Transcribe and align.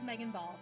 is 0.00 0.08
Meghan 0.08 0.32
Ball. 0.32 0.58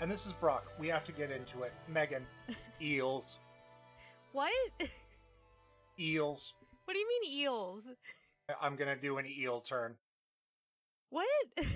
And 0.00 0.10
this 0.10 0.26
is 0.26 0.32
Brock. 0.34 0.64
We 0.78 0.88
have 0.88 1.04
to 1.04 1.12
get 1.12 1.30
into 1.30 1.62
it. 1.62 1.72
Meghan, 1.92 2.22
eels. 2.80 3.38
What? 4.32 4.52
Eels. 5.98 6.54
What 6.84 6.94
do 6.94 6.98
you 6.98 7.08
mean 7.08 7.40
eels? 7.40 7.88
I'm 8.60 8.76
going 8.76 8.94
to 8.94 9.00
do 9.00 9.18
an 9.18 9.26
eel 9.26 9.60
turn. 9.60 9.96
What? 11.10 11.26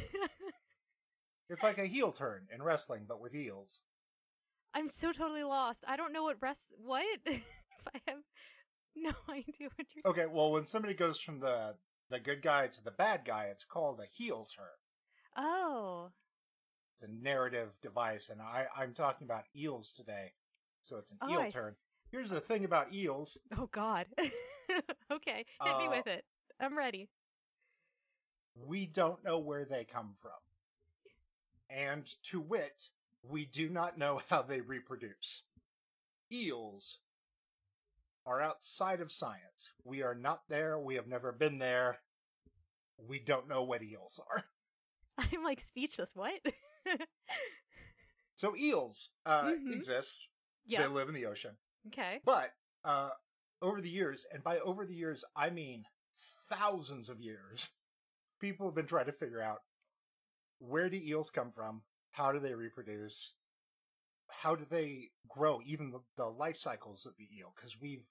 It's 1.51 1.63
like 1.63 1.77
a 1.77 1.85
heel 1.85 2.13
turn 2.13 2.47
in 2.51 2.63
wrestling, 2.63 3.05
but 3.07 3.21
with 3.21 3.35
eels. 3.35 3.83
I'm 4.73 4.89
so 4.89 5.13
totally 5.13 5.43
lost. 5.43 5.85
I 5.87 5.97
don't 5.97 6.15
know 6.15 6.23
what 6.23 6.39
rest. 6.41 6.73
What? 6.83 7.05
I 7.27 8.01
have 8.09 8.21
no 8.97 9.11
idea 9.29 9.69
what 9.77 9.87
you're. 9.95 10.11
Okay, 10.11 10.25
well, 10.25 10.51
when 10.51 10.65
somebody 10.65 10.95
goes 10.95 11.21
from 11.21 11.41
the 11.41 11.75
the 12.09 12.21
good 12.21 12.41
guy 12.41 12.69
to 12.69 12.83
the 12.83 12.91
bad 12.91 13.27
guy, 13.27 13.49
it's 13.51 13.65
called 13.65 14.01
a 14.01 14.07
heel 14.07 14.49
turn. 14.57 14.65
Oh. 15.37 16.13
It's 16.95 17.03
a 17.03 17.09
narrative 17.09 17.79
device, 17.83 18.29
and 18.31 18.41
I, 18.41 18.67
I'm 18.77 18.95
talking 18.95 19.27
about 19.27 19.45
eels 19.57 19.93
today. 19.93 20.33
So 20.83 20.97
it's 20.99 21.13
an 21.13 21.21
Oh, 21.21 21.27
eel 21.29 21.41
I 21.41 21.47
turn. 21.47 21.77
s- 21.77 21.81
Here's 22.11 22.31
the 22.31 22.41
thing 22.41 22.65
about 22.65 22.93
eels. 22.93 23.39
Oh 23.57 23.69
God. 23.73 24.07
okay, 25.13 25.45
hit 25.63 25.77
me 25.77 25.89
Uh, 25.89 25.89
with 25.89 26.07
it. 26.07 26.25
I'm 26.61 26.77
ready. 26.77 27.09
We 28.55 28.87
don't 28.87 29.23
know 29.25 29.39
where 29.39 29.65
they 29.67 29.85
come 29.85 30.15
from. 30.19 30.33
And 31.71 32.07
to 32.25 32.41
wit, 32.41 32.91
we 33.23 33.45
do 33.47 33.69
not 33.69 33.99
know 33.99 34.23
how 34.29 34.43
they 34.43 34.61
reproduce. 34.61 35.43
Eels 36.31 36.99
are 38.27 38.41
outside 38.41 39.01
of 39.01 39.11
science. 39.13 39.73
We 39.85 40.03
are 40.03 40.15
not 40.15 40.49
there. 40.49 40.79
We 40.79 40.95
have 40.97 41.07
never 41.09 41.33
been 41.33 41.59
there. 41.59 42.01
We 42.97 43.19
don't 43.19 43.49
know 43.49 43.63
what 43.63 43.83
eels 43.83 44.19
are. 44.31 44.45
I'm 45.19 45.43
like 45.45 45.61
speechless. 45.61 46.13
What? 46.15 46.41
So 48.35 48.57
eels 48.57 49.11
uh, 49.25 49.53
Mhm. 49.53 49.73
exist. 49.75 50.29
They 50.67 50.87
live 50.89 51.09
in 51.09 51.15
the 51.15 51.27
ocean. 51.27 51.59
Okay. 51.89 52.21
But 52.25 52.55
uh, 52.85 53.11
over 53.61 53.81
the 53.81 53.91
years, 53.91 54.27
and 54.33 54.43
by 54.43 54.59
over 54.61 54.85
the 54.87 54.95
years, 54.95 55.25
I 55.37 55.51
mean 55.51 55.85
thousands 56.49 57.09
of 57.09 57.21
years, 57.21 57.71
people 58.41 58.67
have 58.67 58.75
been 58.75 58.87
trying 58.87 59.07
to 59.07 59.13
figure 59.13 59.41
out 59.43 59.61
where 60.59 60.89
do 60.89 60.97
eels 60.97 61.31
come 61.31 61.51
from? 61.53 61.83
How 62.13 62.33
do 62.33 62.39
they 62.41 62.55
reproduce? 62.55 63.35
How 64.29 64.55
do 64.55 64.65
they 64.69 65.11
grow? 65.29 65.61
Even 65.65 65.91
the, 65.91 66.01
the 66.17 66.27
life 66.27 66.57
cycles 66.57 67.07
of 67.07 67.17
the 67.17 67.29
eel, 67.37 67.53
because 67.55 67.81
we've 67.81 68.07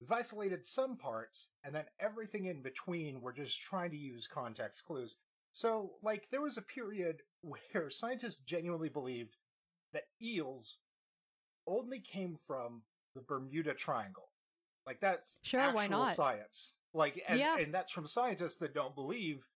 we've 0.00 0.12
isolated 0.12 0.64
some 0.64 0.96
parts, 0.96 1.48
and 1.64 1.74
then 1.74 1.84
everything 1.98 2.44
in 2.46 2.62
between. 2.62 3.20
We're 3.20 3.32
just 3.32 3.60
trying 3.60 3.90
to 3.90 3.96
use 3.98 4.26
context 4.26 4.84
clues. 4.84 5.16
So, 5.52 5.92
like, 6.02 6.28
there 6.30 6.40
was 6.42 6.56
a 6.56 6.62
period 6.62 7.22
where 7.42 7.90
scientists 7.90 8.38
genuinely 8.40 8.88
believed 8.88 9.36
that 9.92 10.04
eels 10.22 10.78
only 11.66 12.00
came 12.00 12.36
from 12.46 12.82
the 13.14 13.20
Bermuda 13.20 13.74
Triangle. 13.74 14.28
Like 14.86 15.00
that's 15.00 15.40
Sure, 15.44 15.60
actual 15.60 15.76
why 15.76 15.86
not? 15.88 16.14
science. 16.14 16.74
Like 16.92 17.22
and, 17.28 17.38
Yeah. 17.38 17.58
and 17.58 17.72
that's 17.72 17.92
from 17.92 18.06
scientists 18.06 18.56
that 18.56 18.74
don't 18.74 18.94
believe 18.94 19.46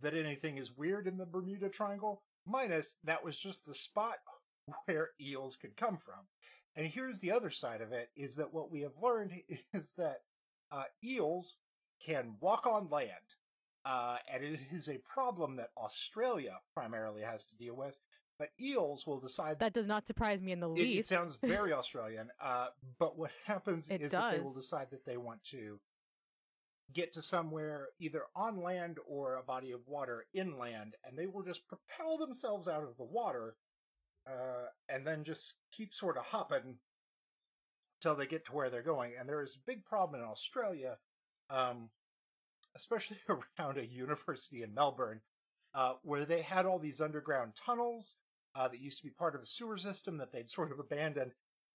that 0.00 0.14
anything 0.14 0.56
is 0.56 0.76
weird 0.76 1.06
in 1.06 1.18
the 1.18 1.26
Bermuda 1.26 1.68
Triangle, 1.68 2.22
minus 2.46 2.96
that 3.04 3.24
was 3.24 3.38
just 3.38 3.64
the 3.66 3.74
spot 3.74 4.16
where 4.86 5.10
eels 5.20 5.56
could 5.56 5.76
come 5.76 5.98
from. 5.98 6.26
And 6.74 6.86
here's 6.86 7.20
the 7.20 7.32
other 7.32 7.50
side 7.50 7.80
of 7.80 7.92
it 7.92 8.10
is 8.16 8.36
that 8.36 8.52
what 8.54 8.70
we 8.70 8.80
have 8.80 8.96
learned 9.00 9.32
is 9.72 9.90
that 9.98 10.22
uh, 10.70 10.84
eels 11.04 11.56
can 12.04 12.36
walk 12.40 12.66
on 12.66 12.88
land. 12.88 13.36
Uh, 13.84 14.16
and 14.32 14.44
it 14.44 14.60
is 14.72 14.88
a 14.88 14.98
problem 14.98 15.56
that 15.56 15.70
Australia 15.76 16.58
primarily 16.74 17.22
has 17.22 17.44
to 17.46 17.56
deal 17.56 17.76
with. 17.76 17.98
But 18.38 18.50
eels 18.60 19.06
will 19.06 19.20
decide 19.20 19.58
That 19.60 19.72
does 19.72 19.86
not 19.86 20.06
surprise 20.06 20.40
me 20.40 20.52
in 20.52 20.60
the 20.60 20.72
it, 20.72 20.98
it 20.98 21.06
sounds 21.06 21.36
very 21.36 21.72
Australian. 21.72 22.30
Uh, 22.40 22.68
but 22.98 23.16
what 23.16 23.30
happens 23.46 23.88
It 23.88 24.00
is 24.00 24.12
that 24.12 24.32
they 24.32 24.40
will 24.40 24.54
decide 24.54 24.88
that 24.90 25.04
they 25.04 25.16
want 25.16 25.44
to 25.50 25.78
get 26.92 27.12
to 27.14 27.22
somewhere 27.22 27.88
either 28.00 28.22
on 28.34 28.62
land 28.62 28.98
or 29.06 29.36
a 29.36 29.42
body 29.42 29.70
of 29.72 29.80
water 29.86 30.26
inland, 30.34 30.96
and 31.04 31.16
they 31.16 31.26
will 31.26 31.42
just 31.42 31.66
propel 31.68 32.18
themselves 32.18 32.68
out 32.68 32.82
of 32.82 32.96
the 32.96 33.04
water, 33.04 33.56
uh, 34.26 34.66
and 34.88 35.06
then 35.06 35.24
just 35.24 35.54
keep 35.70 35.94
sort 35.94 36.16
of 36.16 36.24
hopping 36.24 36.78
till 38.00 38.14
they 38.14 38.26
get 38.26 38.44
to 38.46 38.52
where 38.52 38.68
they're 38.68 38.82
going. 38.82 39.12
And 39.18 39.28
there 39.28 39.42
is 39.42 39.56
a 39.56 39.66
big 39.66 39.84
problem 39.84 40.20
in 40.20 40.26
Australia, 40.26 40.98
um, 41.48 41.90
especially 42.76 43.18
around 43.58 43.78
a 43.78 43.86
university 43.86 44.62
in 44.62 44.74
Melbourne, 44.74 45.20
uh, 45.74 45.94
where 46.02 46.24
they 46.24 46.42
had 46.42 46.66
all 46.66 46.78
these 46.78 47.00
underground 47.00 47.52
tunnels 47.54 48.14
uh, 48.54 48.68
that 48.68 48.80
used 48.80 48.98
to 48.98 49.04
be 49.04 49.10
part 49.10 49.34
of 49.34 49.42
a 49.42 49.46
sewer 49.46 49.78
system 49.78 50.18
that 50.18 50.32
they'd 50.32 50.48
sort 50.48 50.72
of 50.72 50.78
abandoned. 50.78 51.32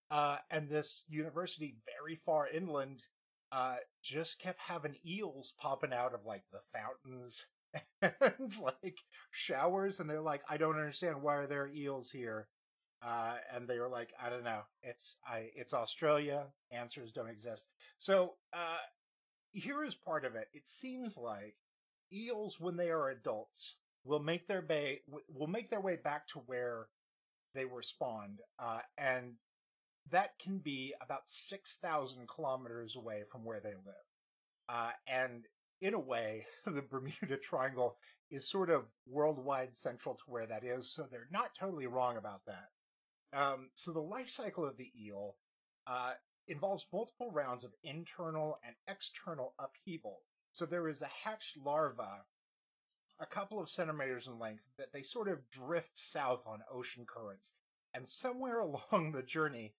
Uh, 0.10 0.38
and 0.50 0.70
this 0.70 1.04
university, 1.10 1.76
very 1.86 2.16
far 2.16 2.48
inland, 2.48 3.04
uh, 3.52 3.76
just 4.02 4.40
kept 4.40 4.60
having 4.68 4.96
eels 5.06 5.54
popping 5.60 5.94
out 5.94 6.14
of 6.14 6.26
like 6.26 6.44
the 6.52 6.60
fountains 6.74 7.48
and 8.02 8.58
like 8.62 9.00
showers. 9.32 10.00
And 10.00 10.10
they're 10.10 10.22
like, 10.22 10.42
I 10.50 10.58
don't 10.58 10.76
understand 10.78 11.22
why 11.22 11.36
are 11.36 11.48
there 11.48 11.68
eels 11.68 12.10
here. 12.10 12.48
Uh, 13.06 13.36
and 13.54 13.68
they 13.68 13.80
were 13.80 13.90
like, 13.90 14.14
I 14.22 14.30
don't 14.30 14.44
know. 14.44 14.62
It's 14.82 15.18
I. 15.28 15.50
It's 15.56 15.74
Australia. 15.74 16.48
Answers 16.72 17.12
don't 17.12 17.30
exist. 17.30 17.68
So 17.98 18.36
uh, 18.54 18.78
here 19.58 19.84
is 19.84 19.96
part 19.96 20.26
of 20.26 20.36
it. 20.36 20.48
It 20.54 20.68
seems 20.68 21.18
like 21.18 21.56
eels, 22.14 22.60
when 22.60 22.78
they 22.78 22.90
are 22.90 23.10
adults, 23.10 23.76
will 24.04 24.20
make 24.20 24.48
their 24.48 24.62
bay 24.62 25.02
will 25.28 25.48
make 25.48 25.70
their 25.70 25.82
way 25.82 25.98
back 26.02 26.28
to 26.28 26.40
where 26.46 26.88
they 27.54 27.66
were 27.66 27.82
spawned, 27.82 28.40
uh, 28.60 28.80
and 28.98 29.34
that 30.10 30.40
can 30.40 30.60
be 30.60 30.94
about 31.02 31.28
six 31.28 31.78
thousand 31.78 32.28
kilometers 32.30 32.96
away 32.96 33.24
from 33.30 33.44
where 33.44 33.60
they 33.60 33.74
live. 33.74 34.06
Uh, 34.70 34.92
and 35.08 35.46
in 35.82 35.94
a 35.94 36.00
way, 36.00 36.46
the 36.66 36.82
Bermuda 36.82 37.38
Triangle 37.38 37.98
is 38.30 38.50
sort 38.50 38.70
of 38.70 38.86
worldwide 39.08 39.76
central 39.76 40.16
to 40.16 40.24
where 40.28 40.46
that 40.46 40.64
is, 40.64 40.92
so 40.92 41.08
they're 41.10 41.30
not 41.32 41.56
totally 41.60 41.88
wrong 41.88 42.18
about 42.18 42.42
that. 42.46 42.70
Um, 43.34 43.70
so 43.74 43.92
the 43.92 44.00
life 44.00 44.30
cycle 44.30 44.66
of 44.66 44.78
the 44.78 44.92
eel 44.98 45.36
uh, 45.88 46.14
involves 46.48 46.86
multiple 46.92 47.32
rounds 47.32 47.64
of 47.64 47.74
internal 47.84 48.60
and 48.66 48.76
external 48.88 49.54
upheaval. 49.60 50.20
So 50.52 50.66
there 50.66 50.88
is 50.88 51.02
a 51.02 51.10
hatched 51.24 51.58
larva, 51.58 52.24
a 53.20 53.26
couple 53.26 53.60
of 53.60 53.70
centimeters 53.70 54.28
in 54.28 54.40
length, 54.40 54.70
that 54.78 54.94
they 54.94 55.02
sort 55.02 55.28
of 55.28 55.50
drift 55.50 55.98
south 55.98 56.46
on 56.48 56.62
ocean 56.72 57.06
currents. 57.06 57.54
And 57.94 58.08
somewhere 58.08 58.60
along 58.92 59.12
the 59.12 59.24
journey, 59.24 59.74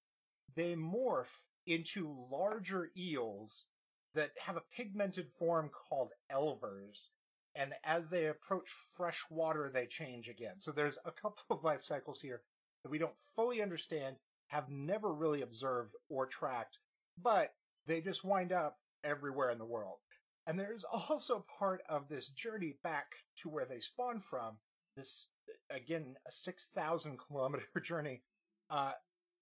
they 0.54 0.74
morph 0.74 1.46
into 1.66 2.26
larger 2.30 2.90
eels 2.96 3.66
that 4.14 4.30
have 4.46 4.56
a 4.56 4.62
pigmented 4.74 5.30
form 5.30 5.70
called 5.70 6.12
elvers. 6.32 7.08
And 7.54 7.74
as 7.84 8.08
they 8.08 8.26
approach 8.26 8.70
fresh 8.96 9.24
water, 9.30 9.70
they 9.72 9.86
change 9.86 10.28
again. 10.28 10.60
So 10.60 10.70
there's 10.70 10.98
a 11.04 11.10
couple 11.10 11.44
of 11.50 11.64
life 11.64 11.84
cycles 11.84 12.20
here 12.20 12.42
that 12.82 12.90
we 12.90 12.98
don't 12.98 13.18
fully 13.34 13.60
understand, 13.60 14.16
have 14.48 14.68
never 14.68 15.12
really 15.12 15.42
observed 15.42 15.94
or 16.08 16.26
tracked, 16.26 16.78
but 17.20 17.54
they 17.86 18.00
just 18.00 18.24
wind 18.24 18.52
up 18.52 18.78
everywhere 19.04 19.50
in 19.50 19.58
the 19.58 19.64
world. 19.64 19.98
And 20.46 20.58
there's 20.58 20.84
also 20.92 21.44
part 21.58 21.82
of 21.88 22.08
this 22.08 22.28
journey 22.28 22.74
back 22.82 23.06
to 23.42 23.48
where 23.48 23.64
they 23.64 23.80
spawn 23.80 24.20
from, 24.20 24.58
this, 24.96 25.28
again, 25.70 26.16
a 26.26 26.32
6,000 26.32 27.18
kilometer 27.18 27.66
journey. 27.82 28.22
Uh, 28.68 28.92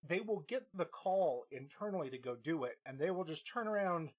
they 0.06 0.20
will 0.20 0.44
get 0.46 0.66
the 0.74 0.84
call 0.84 1.46
internally 1.50 2.10
to 2.10 2.18
go 2.18 2.36
do 2.36 2.64
it, 2.64 2.76
and 2.84 2.98
they 2.98 3.10
will 3.10 3.24
just 3.24 3.46
turn 3.46 3.66
around 3.66 4.10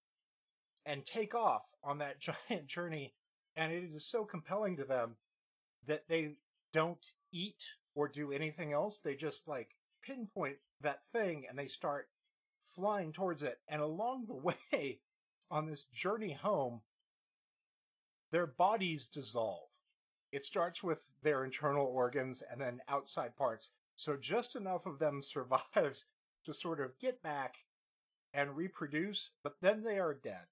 and 0.85 1.05
take 1.05 1.35
off 1.35 1.63
on 1.83 1.99
that 1.99 2.19
giant 2.49 2.67
journey. 2.67 3.13
And 3.55 3.71
it 3.71 3.83
is 3.93 4.05
so 4.05 4.23
compelling 4.23 4.77
to 4.77 4.83
them 4.83 5.17
that 5.85 6.07
they 6.07 6.35
don't 6.73 7.05
eat 7.31 7.63
or 7.95 8.07
do 8.07 8.31
anything 8.31 8.73
else. 8.73 8.99
They 8.99 9.15
just 9.15 9.47
like 9.47 9.75
pinpoint 10.03 10.57
that 10.81 11.05
thing 11.05 11.45
and 11.47 11.57
they 11.57 11.67
start 11.67 12.09
flying 12.75 13.11
towards 13.11 13.43
it. 13.43 13.59
And 13.67 13.81
along 13.81 14.25
the 14.27 14.35
way, 14.73 14.99
on 15.49 15.65
this 15.65 15.85
journey 15.85 16.33
home, 16.33 16.81
their 18.31 18.47
bodies 18.47 19.07
dissolve. 19.07 19.69
It 20.31 20.43
starts 20.43 20.83
with 20.83 21.13
their 21.23 21.45
internal 21.45 21.85
organs 21.85 22.43
and 22.49 22.59
then 22.59 22.81
outside 22.87 23.35
parts. 23.37 23.71
So 23.95 24.17
just 24.17 24.55
enough 24.55 24.85
of 24.85 24.99
them 24.99 25.21
survives 25.21 26.05
to 26.45 26.53
sort 26.53 26.79
of 26.79 26.99
get 26.99 27.21
back 27.21 27.57
and 28.33 28.55
reproduce, 28.55 29.31
but 29.43 29.55
then 29.61 29.83
they 29.83 29.99
are 29.99 30.13
dead 30.13 30.45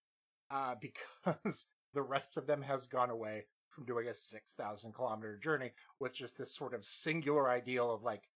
uh, 0.50 0.75
because 0.81 1.68
the 1.94 2.01
rest 2.01 2.38
of 2.38 2.48
them 2.48 2.62
has 2.63 2.88
gone 2.88 3.10
away 3.10 3.45
from 3.69 3.86
doing 3.86 4.07
a 4.07 4.13
6,000 4.13 4.94
kilometer 4.94 5.38
journey 5.38 5.72
with 6.00 6.13
just 6.13 6.38
this 6.38 6.56
sort 6.56 6.74
of 6.74 6.86
singular 6.86 7.50
ideal 7.50 7.94
of 7.94 8.04
like, 8.04 8.30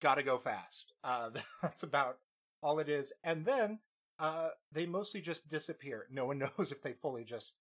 gotta 0.00 0.22
go 0.22 0.38
fast. 0.38 0.92
Uh, 1.02 1.30
that's 1.62 1.82
about 1.82 2.18
all 2.62 2.78
it 2.78 2.88
is. 2.88 3.12
And 3.22 3.44
then 3.44 3.80
uh, 4.18 4.50
they 4.72 4.86
mostly 4.86 5.20
just 5.20 5.48
disappear. 5.48 6.06
No 6.10 6.26
one 6.26 6.38
knows 6.58 6.72
if 6.72 6.82
they 6.82 6.92
fully 6.92 7.24
just 7.24 7.54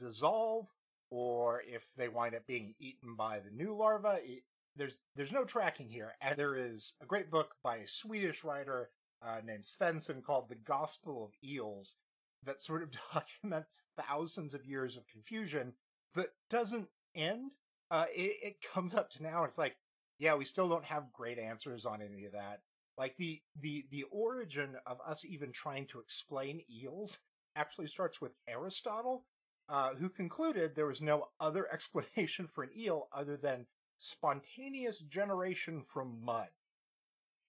dissolve 0.00 0.68
or 1.10 1.62
if 1.66 1.94
they 1.96 2.08
wind 2.08 2.34
up 2.34 2.46
being 2.46 2.74
eaten 2.78 3.14
by 3.16 3.40
the 3.40 3.50
new 3.50 3.74
larva. 3.74 4.18
It, 4.22 4.44
there's 4.74 5.02
there's 5.14 5.32
no 5.32 5.44
tracking 5.44 5.90
here, 5.90 6.14
and 6.22 6.38
there 6.38 6.56
is 6.56 6.94
a 7.02 7.06
great 7.06 7.30
book 7.30 7.56
by 7.62 7.76
a 7.76 7.86
Swedish 7.86 8.42
writer 8.42 8.88
uh, 9.20 9.40
named 9.44 9.64
Svensson 9.64 10.22
called 10.22 10.48
"The 10.48 10.54
Gospel 10.54 11.24
of 11.24 11.32
Eels" 11.46 11.96
that 12.42 12.60
sort 12.60 12.82
of 12.82 12.90
documents 13.14 13.84
thousands 13.96 14.54
of 14.54 14.64
years 14.64 14.96
of 14.96 15.06
confusion 15.06 15.74
that 16.14 16.30
doesn't 16.48 16.88
end. 17.14 17.52
Uh, 17.90 18.06
it, 18.14 18.36
it 18.42 18.56
comes 18.72 18.94
up 18.94 19.10
to 19.10 19.22
now. 19.22 19.44
It's 19.44 19.58
like, 19.58 19.76
yeah, 20.22 20.36
we 20.36 20.44
still 20.44 20.68
don't 20.68 20.84
have 20.84 21.12
great 21.12 21.36
answers 21.36 21.84
on 21.84 22.00
any 22.00 22.24
of 22.26 22.32
that. 22.32 22.60
Like 22.96 23.16
the 23.16 23.42
the 23.60 23.86
the 23.90 24.04
origin 24.04 24.76
of 24.86 24.98
us 25.04 25.24
even 25.24 25.50
trying 25.50 25.86
to 25.86 25.98
explain 25.98 26.62
eels 26.70 27.18
actually 27.56 27.88
starts 27.88 28.20
with 28.20 28.36
Aristotle, 28.46 29.24
uh, 29.68 29.94
who 29.94 30.08
concluded 30.08 30.76
there 30.76 30.86
was 30.86 31.02
no 31.02 31.26
other 31.40 31.66
explanation 31.72 32.46
for 32.46 32.62
an 32.62 32.70
eel 32.76 33.08
other 33.12 33.36
than 33.36 33.66
spontaneous 33.96 35.00
generation 35.00 35.82
from 35.82 36.24
mud. 36.24 36.50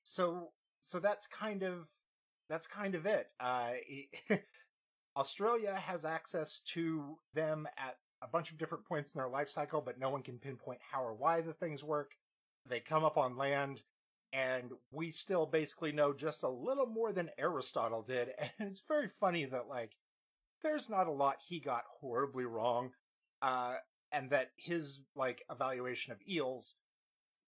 So 0.01 0.53
so 0.79 0.99
that's 0.99 1.27
kind 1.27 1.61
of 1.61 1.89
that's 2.49 2.65
kind 2.65 2.95
of 2.95 3.05
it. 3.05 3.33
Uh, 3.39 3.73
it 3.87 4.45
Australia 5.15 5.75
has 5.75 6.05
access 6.05 6.59
to 6.73 7.19
them 7.35 7.67
at 7.77 7.97
a 8.23 8.27
bunch 8.27 8.49
of 8.49 8.57
different 8.57 8.85
points 8.85 9.11
in 9.13 9.19
their 9.19 9.29
life 9.29 9.49
cycle, 9.49 9.79
but 9.79 9.99
no 9.99 10.09
one 10.09 10.23
can 10.23 10.39
pinpoint 10.39 10.79
how 10.91 11.03
or 11.03 11.13
why 11.13 11.41
the 11.41 11.53
things 11.53 11.83
work. 11.83 12.13
They 12.65 12.79
come 12.79 13.03
up 13.03 13.17
on 13.17 13.37
land, 13.37 13.81
and 14.31 14.71
we 14.91 15.11
still 15.11 15.45
basically 15.45 15.91
know 15.91 16.13
just 16.13 16.43
a 16.43 16.49
little 16.49 16.87
more 16.87 17.11
than 17.11 17.29
Aristotle 17.37 18.01
did. 18.01 18.29
And 18.59 18.69
it's 18.69 18.81
very 18.87 19.07
funny 19.07 19.45
that, 19.45 19.67
like, 19.67 19.95
there's 20.61 20.89
not 20.89 21.07
a 21.07 21.11
lot 21.11 21.37
he 21.47 21.59
got 21.59 21.83
horribly 21.99 22.45
wrong, 22.45 22.91
uh, 23.41 23.75
and 24.11 24.29
that 24.29 24.51
his, 24.55 25.01
like, 25.15 25.43
evaluation 25.51 26.13
of 26.13 26.19
eels 26.27 26.75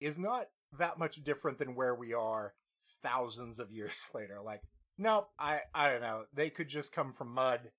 is 0.02 0.20
not 0.20 0.48
that 0.78 1.00
much 1.00 1.24
different 1.24 1.58
than 1.58 1.76
where 1.76 1.96
we 1.96 2.14
are 2.14 2.54
thousands 3.02 3.60
of 3.60 3.72
years 3.74 4.10
later. 4.14 4.40
Like, 4.44 4.62
nope, 4.98 5.30
I, 5.40 5.62
I 5.74 5.92
don't 5.92 6.02
know. 6.02 6.26
They 6.34 6.50
could 6.50 6.68
just 6.68 6.94
come 6.94 7.14
from 7.14 7.34
mud. 7.34 7.72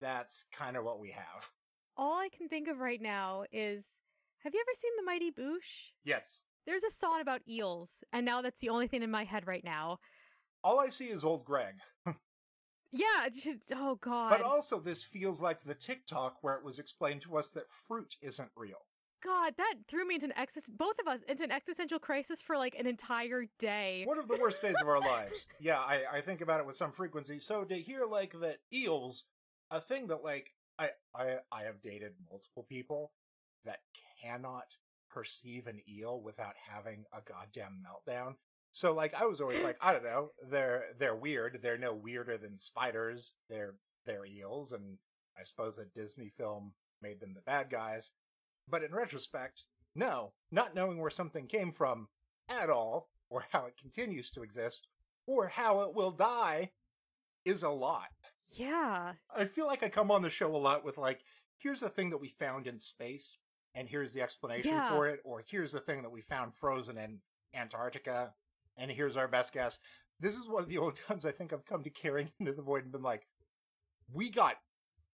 That's 0.00 0.44
kind 0.52 0.76
of 0.76 0.84
what 0.84 1.00
we 1.00 1.10
have. 1.10 1.50
All 1.96 2.14
I 2.14 2.28
can 2.36 2.48
think 2.48 2.68
of 2.68 2.78
right 2.78 3.00
now 3.00 3.44
is 3.52 3.84
have 4.42 4.54
you 4.54 4.60
ever 4.60 4.74
seen 4.74 4.90
The 4.96 5.04
Mighty 5.04 5.30
Boosh? 5.30 5.92
Yes. 6.04 6.42
There's 6.66 6.84
a 6.84 6.90
song 6.90 7.20
about 7.20 7.40
eels, 7.48 8.04
and 8.12 8.24
now 8.24 8.42
that's 8.42 8.60
the 8.60 8.68
only 8.68 8.86
thing 8.86 9.02
in 9.02 9.10
my 9.10 9.24
head 9.24 9.46
right 9.46 9.64
now. 9.64 9.98
All 10.62 10.78
I 10.78 10.88
see 10.88 11.08
is 11.08 11.24
old 11.24 11.44
Greg. 11.44 11.74
Yeah, 12.92 13.30
just, 13.32 13.72
oh 13.74 13.96
god. 14.00 14.28
But 14.28 14.42
also, 14.42 14.78
this 14.78 15.02
feels 15.02 15.40
like 15.40 15.62
the 15.62 15.74
TikTok 15.74 16.38
where 16.42 16.56
it 16.56 16.64
was 16.64 16.78
explained 16.78 17.22
to 17.22 17.38
us 17.38 17.48
that 17.50 17.70
fruit 17.70 18.16
isn't 18.20 18.50
real. 18.54 18.86
God, 19.24 19.54
that 19.56 19.74
threw 19.88 20.06
me 20.06 20.16
into 20.16 20.26
an 20.26 20.34
exis- 20.38 20.70
both 20.76 20.96
of 21.00 21.06
us 21.06 21.20
into 21.28 21.44
an 21.44 21.52
existential 21.52 21.98
crisis 21.98 22.42
for 22.42 22.58
like 22.58 22.74
an 22.78 22.86
entire 22.86 23.46
day. 23.58 24.02
One 24.04 24.18
of 24.18 24.28
the 24.28 24.36
worst 24.36 24.60
days 24.60 24.74
of 24.80 24.88
our 24.88 25.00
lives. 25.00 25.46
Yeah, 25.60 25.78
I, 25.78 26.02
I 26.12 26.20
think 26.20 26.40
about 26.42 26.60
it 26.60 26.66
with 26.66 26.76
some 26.76 26.92
frequency. 26.92 27.40
So 27.40 27.64
to 27.64 27.76
hear 27.76 28.04
like 28.04 28.34
that 28.40 28.58
eels, 28.72 29.24
a 29.70 29.80
thing 29.80 30.08
that 30.08 30.22
like 30.22 30.50
I 30.78 30.90
I 31.14 31.36
I 31.50 31.62
have 31.62 31.80
dated 31.80 32.12
multiple 32.28 32.66
people 32.68 33.12
that 33.64 33.78
cannot 34.20 34.76
perceive 35.12 35.66
an 35.66 35.80
eel 35.88 36.20
without 36.20 36.54
having 36.70 37.04
a 37.12 37.20
goddamn 37.20 37.82
meltdown. 37.84 38.34
So 38.70 38.94
like 38.94 39.14
I 39.14 39.26
was 39.26 39.40
always 39.40 39.62
like, 39.62 39.76
I 39.80 39.92
don't 39.92 40.04
know, 40.04 40.30
they're 40.48 40.84
they're 40.98 41.16
weird. 41.16 41.58
They're 41.62 41.78
no 41.78 41.94
weirder 41.94 42.38
than 42.38 42.56
spiders. 42.56 43.36
They're 43.50 43.74
they're 44.06 44.24
eels, 44.24 44.72
and 44.72 44.98
I 45.38 45.44
suppose 45.44 45.78
a 45.78 45.84
Disney 45.84 46.28
film 46.28 46.72
made 47.00 47.20
them 47.20 47.34
the 47.34 47.42
bad 47.42 47.70
guys. 47.70 48.12
But 48.68 48.82
in 48.82 48.94
retrospect, 48.94 49.64
no, 49.94 50.32
not 50.50 50.74
knowing 50.74 50.98
where 50.98 51.10
something 51.10 51.46
came 51.46 51.72
from 51.72 52.08
at 52.48 52.70
all, 52.70 53.08
or 53.28 53.46
how 53.52 53.66
it 53.66 53.76
continues 53.76 54.30
to 54.30 54.42
exist, 54.42 54.88
or 55.26 55.48
how 55.48 55.82
it 55.82 55.94
will 55.94 56.10
die, 56.10 56.70
is 57.44 57.62
a 57.62 57.70
lot. 57.70 58.08
Yeah. 58.56 59.12
I 59.34 59.44
feel 59.44 59.66
like 59.66 59.82
I 59.82 59.88
come 59.88 60.10
on 60.10 60.22
the 60.22 60.30
show 60.30 60.54
a 60.54 60.58
lot 60.58 60.84
with 60.84 60.98
like, 60.98 61.20
here's 61.58 61.80
the 61.80 61.88
thing 61.88 62.10
that 62.10 62.20
we 62.20 62.28
found 62.28 62.66
in 62.66 62.78
space, 62.78 63.38
and 63.74 63.88
here's 63.88 64.12
the 64.12 64.22
explanation 64.22 64.72
Yeah. 64.72 64.88
for 64.90 65.08
it, 65.08 65.20
or 65.24 65.42
here's 65.46 65.72
the 65.72 65.80
thing 65.80 66.02
that 66.02 66.10
we 66.10 66.20
found 66.20 66.54
frozen 66.54 66.98
in 66.98 67.20
Antarctica, 67.54 68.34
and 68.76 68.90
here's 68.90 69.16
our 69.16 69.28
best 69.28 69.52
guess. 69.52 69.78
This 70.20 70.36
is 70.36 70.46
one 70.48 70.62
of 70.62 70.68
the 70.68 70.78
old 70.78 70.96
times 70.96 71.24
I 71.26 71.32
think 71.32 71.52
I've 71.52 71.64
come 71.64 71.82
to 71.84 71.90
carrying 71.90 72.30
into 72.40 72.52
the 72.52 72.62
void 72.62 72.84
and 72.84 72.92
been 72.92 73.02
like, 73.02 73.26
we 74.12 74.30
got 74.30 74.56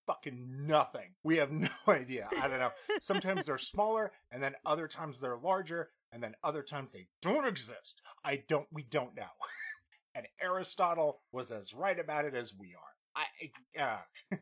fucking 0.07 0.67
nothing. 0.67 1.15
We 1.23 1.37
have 1.37 1.53
no 1.53 1.69
idea. 1.87 2.29
I 2.41 2.49
don't 2.49 2.59
know. 2.59 2.73
Sometimes 3.01 3.47
they're 3.47 3.59
smaller, 3.59 4.13
and 4.31 4.43
then 4.43 4.55
other 4.65 4.89
times 4.89 5.21
they're 5.21 5.37
larger, 5.37 5.91
and 6.13 6.23
then 6.23 6.35
other 6.43 6.63
times 6.63 6.93
they 6.93 7.09
don't 7.23 7.47
exist. 7.47 8.03
I 8.25 8.43
don't. 8.49 8.67
We 8.73 8.83
don't 8.83 9.15
know. 9.15 9.29
and 10.15 10.27
Aristotle 10.43 11.21
was 11.33 11.51
as 11.51 11.75
right 11.75 11.99
about 11.99 12.25
it 12.25 12.35
as 12.35 12.55
we 12.59 12.75
are. 12.75 13.23
I. 13.79 13.81
Uh, 14.33 14.37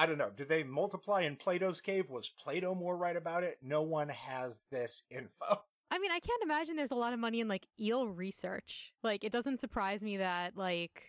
I 0.00 0.06
don't 0.06 0.16
know. 0.16 0.30
Did 0.34 0.48
they 0.48 0.62
multiply 0.62 1.20
in 1.20 1.36
Plato's 1.36 1.82
cave? 1.82 2.08
Was 2.08 2.30
Plato 2.30 2.74
more 2.74 2.96
right 2.96 3.16
about 3.16 3.44
it? 3.44 3.58
No 3.60 3.82
one 3.82 4.08
has 4.08 4.62
this 4.70 5.02
info. 5.10 5.60
I 5.90 5.98
mean, 5.98 6.10
I 6.10 6.20
can't 6.20 6.42
imagine 6.42 6.74
there's 6.74 6.90
a 6.90 6.94
lot 6.94 7.12
of 7.12 7.18
money 7.18 7.40
in 7.40 7.48
like 7.48 7.66
eel 7.78 8.08
research. 8.08 8.92
Like, 9.02 9.24
it 9.24 9.30
doesn't 9.30 9.60
surprise 9.60 10.00
me 10.00 10.16
that 10.16 10.56
like 10.56 11.02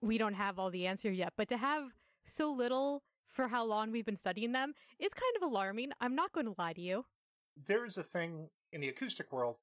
we 0.00 0.16
don't 0.16 0.32
have 0.32 0.58
all 0.58 0.70
the 0.70 0.86
answers 0.86 1.18
yet, 1.18 1.34
but 1.36 1.46
to 1.48 1.58
have 1.58 1.90
so 2.24 2.50
little 2.50 3.02
for 3.28 3.48
how 3.48 3.66
long 3.66 3.90
we've 3.90 4.06
been 4.06 4.16
studying 4.16 4.52
them 4.52 4.72
is 4.98 5.12
kind 5.12 5.36
of 5.36 5.42
alarming. 5.42 5.90
I'm 6.00 6.14
not 6.14 6.32
going 6.32 6.46
to 6.46 6.54
lie 6.56 6.72
to 6.72 6.80
you. 6.80 7.04
There's 7.66 7.98
a 7.98 8.02
thing 8.02 8.48
in 8.72 8.80
the 8.80 8.88
acoustic 8.88 9.30
world. 9.30 9.58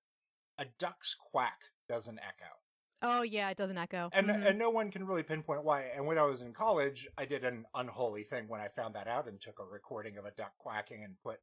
A 0.59 0.65
duck's 0.77 1.15
quack 1.15 1.61
doesn't 1.89 2.19
echo. 2.19 2.60
Oh 3.01 3.21
yeah, 3.23 3.49
it 3.49 3.57
doesn't 3.57 3.77
echo. 3.77 4.09
and 4.13 4.27
Mhm. 4.27 4.45
and 4.47 4.59
no 4.59 4.69
one 4.69 4.91
can 4.91 5.05
really 5.07 5.23
pinpoint 5.23 5.63
why. 5.63 5.83
And 5.95 6.05
when 6.05 6.17
I 6.17 6.23
was 6.23 6.41
in 6.41 6.53
college, 6.53 7.07
I 7.17 7.25
did 7.25 7.43
an 7.43 7.65
unholy 7.73 8.23
thing 8.23 8.47
when 8.47 8.61
I 8.61 8.67
found 8.67 8.95
that 8.95 9.07
out 9.07 9.27
and 9.27 9.39
took 9.41 9.59
a 9.59 9.65
recording 9.65 10.17
of 10.17 10.25
a 10.25 10.31
duck 10.31 10.53
quacking 10.57 11.03
and 11.03 11.15
put 11.21 11.39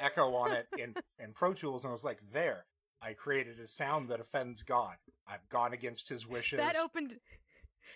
echo 0.00 0.34
on 0.34 0.52
it 0.52 0.68
in 0.78 0.94
in 1.18 1.32
Pro 1.32 1.54
Tools, 1.54 1.84
and 1.84 1.90
I 1.90 1.92
was 1.92 2.04
like, 2.04 2.20
"There, 2.32 2.66
I 3.02 3.14
created 3.14 3.58
a 3.58 3.66
sound 3.66 4.08
that 4.08 4.20
offends 4.20 4.62
God. 4.62 4.96
I've 5.26 5.48
gone 5.48 5.72
against 5.72 6.08
His 6.08 6.26
wishes." 6.26 6.58
that 6.58 6.76
opened 6.76 7.18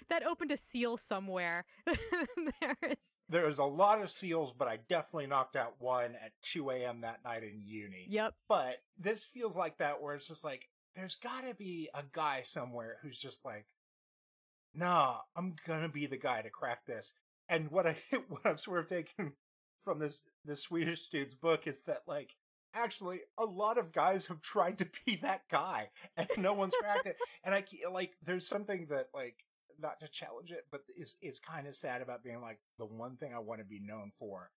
that 0.09 0.27
opened 0.27 0.51
a 0.51 0.57
seal 0.57 0.97
somewhere. 0.97 1.65
there 1.87 2.77
is 2.83 2.99
There's 3.29 3.59
a 3.59 3.65
lot 3.65 4.03
of 4.03 4.11
seals, 4.11 4.53
but 4.53 4.67
I 4.69 4.77
definitely 4.89 5.29
knocked 5.29 5.55
out 5.57 5.77
one 5.81 6.17
at 6.17 6.33
2 6.43 6.71
a.m. 6.71 7.03
that 7.03 7.23
night 7.25 7.43
in 7.45 7.63
uni. 7.65 8.07
Yep. 8.09 8.35
But 8.49 8.83
this 8.99 9.25
feels 9.25 9.57
like 9.57 9.79
that, 9.79 10.03
where 10.03 10.15
it's 10.17 10.29
just 10.29 10.45
like, 10.45 10.69
there's 10.95 11.17
got 11.17 11.43
to 11.43 11.55
be 11.55 11.89
a 11.95 12.03
guy 12.13 12.43
somewhere 12.43 12.99
who's 13.03 13.19
just 13.19 13.45
like, 13.45 13.67
nah, 14.75 15.19
I'm 15.37 15.55
gonna 15.67 15.89
be 15.89 16.07
the 16.07 16.17
guy 16.17 16.43
to 16.43 16.51
crack 16.51 16.87
this. 16.87 17.13
And 17.49 17.71
what 17.71 17.87
I 17.87 17.97
what 18.29 18.45
I've 18.45 18.61
sort 18.61 18.81
of 18.81 18.89
taken 18.89 19.35
from 19.83 19.99
this 19.99 20.29
this 20.45 20.63
Swedish 20.63 21.09
dude's 21.09 21.35
book 21.35 21.67
is 21.67 21.81
that 21.83 22.03
like 22.07 22.37
actually 22.75 23.21
a 23.39 23.45
lot 23.45 23.79
of 23.79 23.93
guys 23.93 24.27
have 24.27 24.41
tried 24.41 24.79
to 24.79 24.89
be 25.07 25.17
that 25.17 25.43
guy 25.49 25.91
and 26.17 26.29
no 26.39 26.53
one's 26.53 26.75
cracked 26.81 27.07
it. 27.07 27.17
And 27.45 27.55
I 27.55 27.65
like 27.91 28.13
there's 28.23 28.49
something 28.49 28.87
that 28.91 29.09
like 29.15 29.45
not 29.81 30.01
to 30.01 30.09
challenge 30.09 30.51
it, 30.51 30.67
but 30.71 30.83
is 30.97 31.17
is 31.21 31.41
kind 31.41 31.67
of 31.67 31.75
sad 31.75 32.03
about 32.03 32.25
being 32.25 32.41
like 32.41 32.61
the 32.79 32.87
one 32.87 33.17
thing 33.17 33.35
I 33.35 33.41
want 33.41 33.61
to 33.61 33.67
be 33.67 33.81
known 33.81 34.13
for 34.19 34.51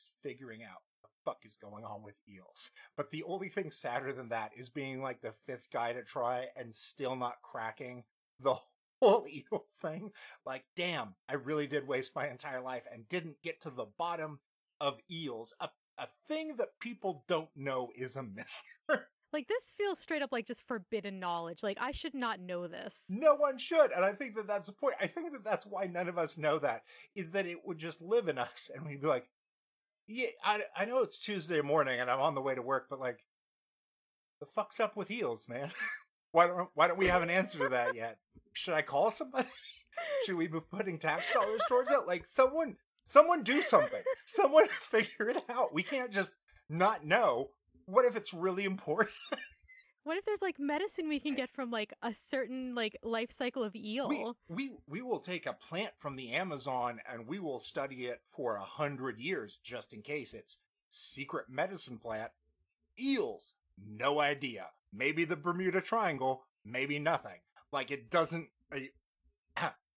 is 0.00 0.08
figuring 0.22 0.62
out 0.62 0.78
what 1.00 1.02
the 1.02 1.08
fuck 1.24 1.38
is 1.44 1.56
going 1.56 1.84
on 1.84 2.02
with 2.02 2.16
eels. 2.28 2.70
But 2.96 3.10
the 3.10 3.22
only 3.24 3.48
thing 3.48 3.70
sadder 3.70 4.12
than 4.12 4.28
that 4.30 4.52
is 4.56 4.70
being 4.70 5.02
like 5.02 5.20
the 5.20 5.32
fifth 5.32 5.68
guy 5.72 5.92
to 5.92 6.02
try 6.02 6.46
and 6.56 6.74
still 6.74 7.16
not 7.16 7.42
cracking 7.42 8.04
the 8.38 8.56
whole 9.02 9.26
eel 9.28 9.64
thing. 9.80 10.10
Like, 10.46 10.64
damn, 10.76 11.14
I 11.28 11.34
really 11.34 11.66
did 11.66 11.86
waste 11.86 12.16
my 12.16 12.28
entire 12.28 12.60
life 12.60 12.84
and 12.92 13.08
didn't 13.08 13.42
get 13.42 13.60
to 13.62 13.70
the 13.70 13.86
bottom 13.98 14.40
of 14.80 14.98
eels. 15.10 15.54
A, 15.60 15.68
a 15.98 16.06
thing 16.26 16.56
that 16.56 16.80
people 16.80 17.24
don't 17.28 17.50
know 17.54 17.90
is 17.94 18.16
a 18.16 18.22
mystery. 18.22 18.64
Like 19.32 19.46
this 19.46 19.72
feels 19.78 20.00
straight 20.00 20.22
up 20.22 20.32
like 20.32 20.48
just 20.48 20.66
forbidden 20.66 21.20
knowledge. 21.20 21.62
Like 21.62 21.78
I 21.80 21.92
should 21.92 22.14
not 22.14 22.40
know 22.40 22.66
this. 22.66 23.04
no 23.08 23.36
one 23.36 23.58
should. 23.58 23.92
And 23.94 24.04
I 24.04 24.12
think 24.12 24.34
that 24.34 24.48
that's 24.48 24.66
the 24.66 24.72
point. 24.72 24.96
I 25.00 25.06
think 25.06 25.30
that 25.30 25.44
that's 25.44 25.64
why 25.64 25.84
none 25.84 26.08
of 26.08 26.18
us 26.18 26.36
know 26.36 26.58
that, 26.58 26.82
is 27.14 27.30
that 27.30 27.46
it 27.46 27.58
would 27.64 27.78
just 27.78 28.02
live 28.02 28.26
in 28.26 28.38
us 28.38 28.68
and 28.74 28.84
we'd 28.84 29.00
be 29.00 29.06
like, 29.06 29.28
yeah, 30.10 30.26
I, 30.44 30.62
I 30.76 30.84
know 30.84 31.02
it's 31.02 31.18
Tuesday 31.18 31.60
morning 31.60 32.00
and 32.00 32.10
I'm 32.10 32.20
on 32.20 32.34
the 32.34 32.40
way 32.40 32.54
to 32.54 32.62
work, 32.62 32.86
but 32.90 32.98
like, 32.98 33.24
the 34.40 34.46
fuck's 34.46 34.80
up 34.80 34.96
with 34.96 35.08
heels, 35.08 35.48
man? 35.48 35.70
why 36.32 36.46
don't 36.46 36.68
why 36.74 36.88
don't 36.88 36.98
we 36.98 37.06
have 37.06 37.22
an 37.22 37.30
answer 37.30 37.58
to 37.58 37.68
that 37.68 37.94
yet? 37.94 38.18
Should 38.52 38.74
I 38.74 38.82
call 38.82 39.10
somebody? 39.10 39.48
Should 40.26 40.36
we 40.36 40.48
be 40.48 40.60
putting 40.60 40.98
tax 40.98 41.32
dollars 41.32 41.62
towards 41.68 41.90
it? 41.90 42.06
Like 42.06 42.24
someone 42.26 42.76
someone 43.04 43.42
do 43.42 43.62
something. 43.62 44.02
Someone 44.26 44.66
figure 44.68 45.28
it 45.28 45.42
out. 45.48 45.72
We 45.72 45.82
can't 45.82 46.12
just 46.12 46.36
not 46.68 47.04
know. 47.04 47.50
What 47.86 48.04
if 48.04 48.16
it's 48.16 48.34
really 48.34 48.64
important? 48.64 49.16
What 50.04 50.16
if 50.16 50.24
there's 50.24 50.42
like 50.42 50.58
medicine 50.58 51.08
we 51.08 51.20
can 51.20 51.34
get 51.34 51.50
from 51.50 51.70
like 51.70 51.92
a 52.02 52.14
certain 52.14 52.74
like 52.74 52.96
life 53.02 53.30
cycle 53.30 53.62
of 53.62 53.76
eel? 53.76 54.08
we, 54.08 54.24
we 54.48 54.70
we 54.86 55.02
will 55.02 55.20
take 55.20 55.46
a 55.46 55.52
plant 55.52 55.92
from 55.96 56.16
the 56.16 56.32
Amazon 56.32 57.00
and 57.10 57.26
we 57.26 57.38
will 57.38 57.58
study 57.58 58.06
it 58.06 58.20
for 58.24 58.56
a 58.56 58.64
hundred 58.64 59.18
years 59.18 59.58
just 59.62 59.92
in 59.92 60.02
case 60.02 60.32
it's 60.32 60.58
secret 60.88 61.46
medicine 61.50 61.98
plant. 61.98 62.30
Eels, 62.98 63.54
No 63.78 64.20
idea. 64.20 64.68
Maybe 64.92 65.24
the 65.24 65.36
Bermuda 65.36 65.80
Triangle, 65.80 66.44
maybe 66.64 66.98
nothing. 66.98 67.40
Like 67.72 67.90
it 67.90 68.10
doesn't. 68.10 68.48
Uh, 68.72 68.80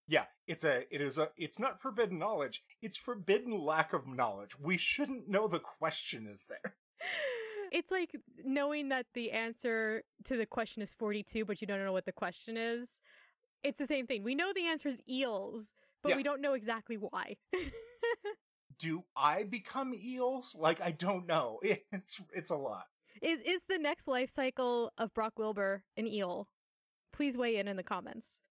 yeah, 0.07 0.25
it's 0.48 0.63
a. 0.63 0.83
It 0.93 1.01
is 1.01 1.17
a. 1.17 1.29
It's 1.38 1.60
not 1.60 1.81
forbidden 1.81 2.19
knowledge. 2.19 2.63
It's 2.81 2.98
forbidden 2.98 3.57
lack 3.57 3.93
of 3.93 4.05
knowledge. 4.05 4.60
We 4.60 4.77
shouldn't 4.77 5.29
know 5.29 5.48
the 5.48 5.60
question 5.60 6.27
is 6.27 6.43
there. 6.50 6.75
It's 7.74 7.92
like 7.92 8.15
knowing 8.46 8.89
that 8.89 9.08
the 9.15 9.32
answer 9.32 10.03
to 10.25 10.38
the 10.38 10.46
question 10.46 10.82
is 10.84 10.94
42, 10.94 11.44
but 11.44 11.60
you 11.60 11.68
don't 11.68 11.84
know 11.84 11.92
what 11.92 12.06
the 12.06 12.12
question 12.13 12.56
is. 12.56 13.01
It's 13.63 13.80
the 13.80 13.88
same 13.88 14.06
thing. 14.08 14.24
We 14.24 14.36
know 14.36 14.53
the 14.53 14.68
answer 14.68 14.88
is 14.89 15.01
eels, 15.10 15.74
but 16.03 16.10
Yeah. 16.10 16.18
we 16.18 16.24
don't 16.24 16.39
know 16.39 16.53
exactly 16.53 16.98
why. 16.98 17.38
Do 18.80 19.03
I 19.15 19.44
become 19.44 19.94
eels? 19.94 20.56
Like 20.58 20.82
I 20.82 20.92
don't 20.92 21.25
know. 21.27 21.60
It's 21.92 22.22
it's 22.34 22.50
a 22.51 22.56
lot. 22.56 22.86
is 23.22 23.39
is 23.46 23.62
the 23.70 23.77
next 23.77 24.08
life 24.08 24.30
cycle 24.30 24.92
of 24.98 25.13
Brock 25.13 25.38
Wilbur 25.39 25.84
an 25.98 26.08
eel? 26.08 26.50
Please 27.12 27.38
weigh 27.38 27.58
in 27.58 27.68
in 27.68 27.77
the 27.77 27.84
comments. 27.84 28.42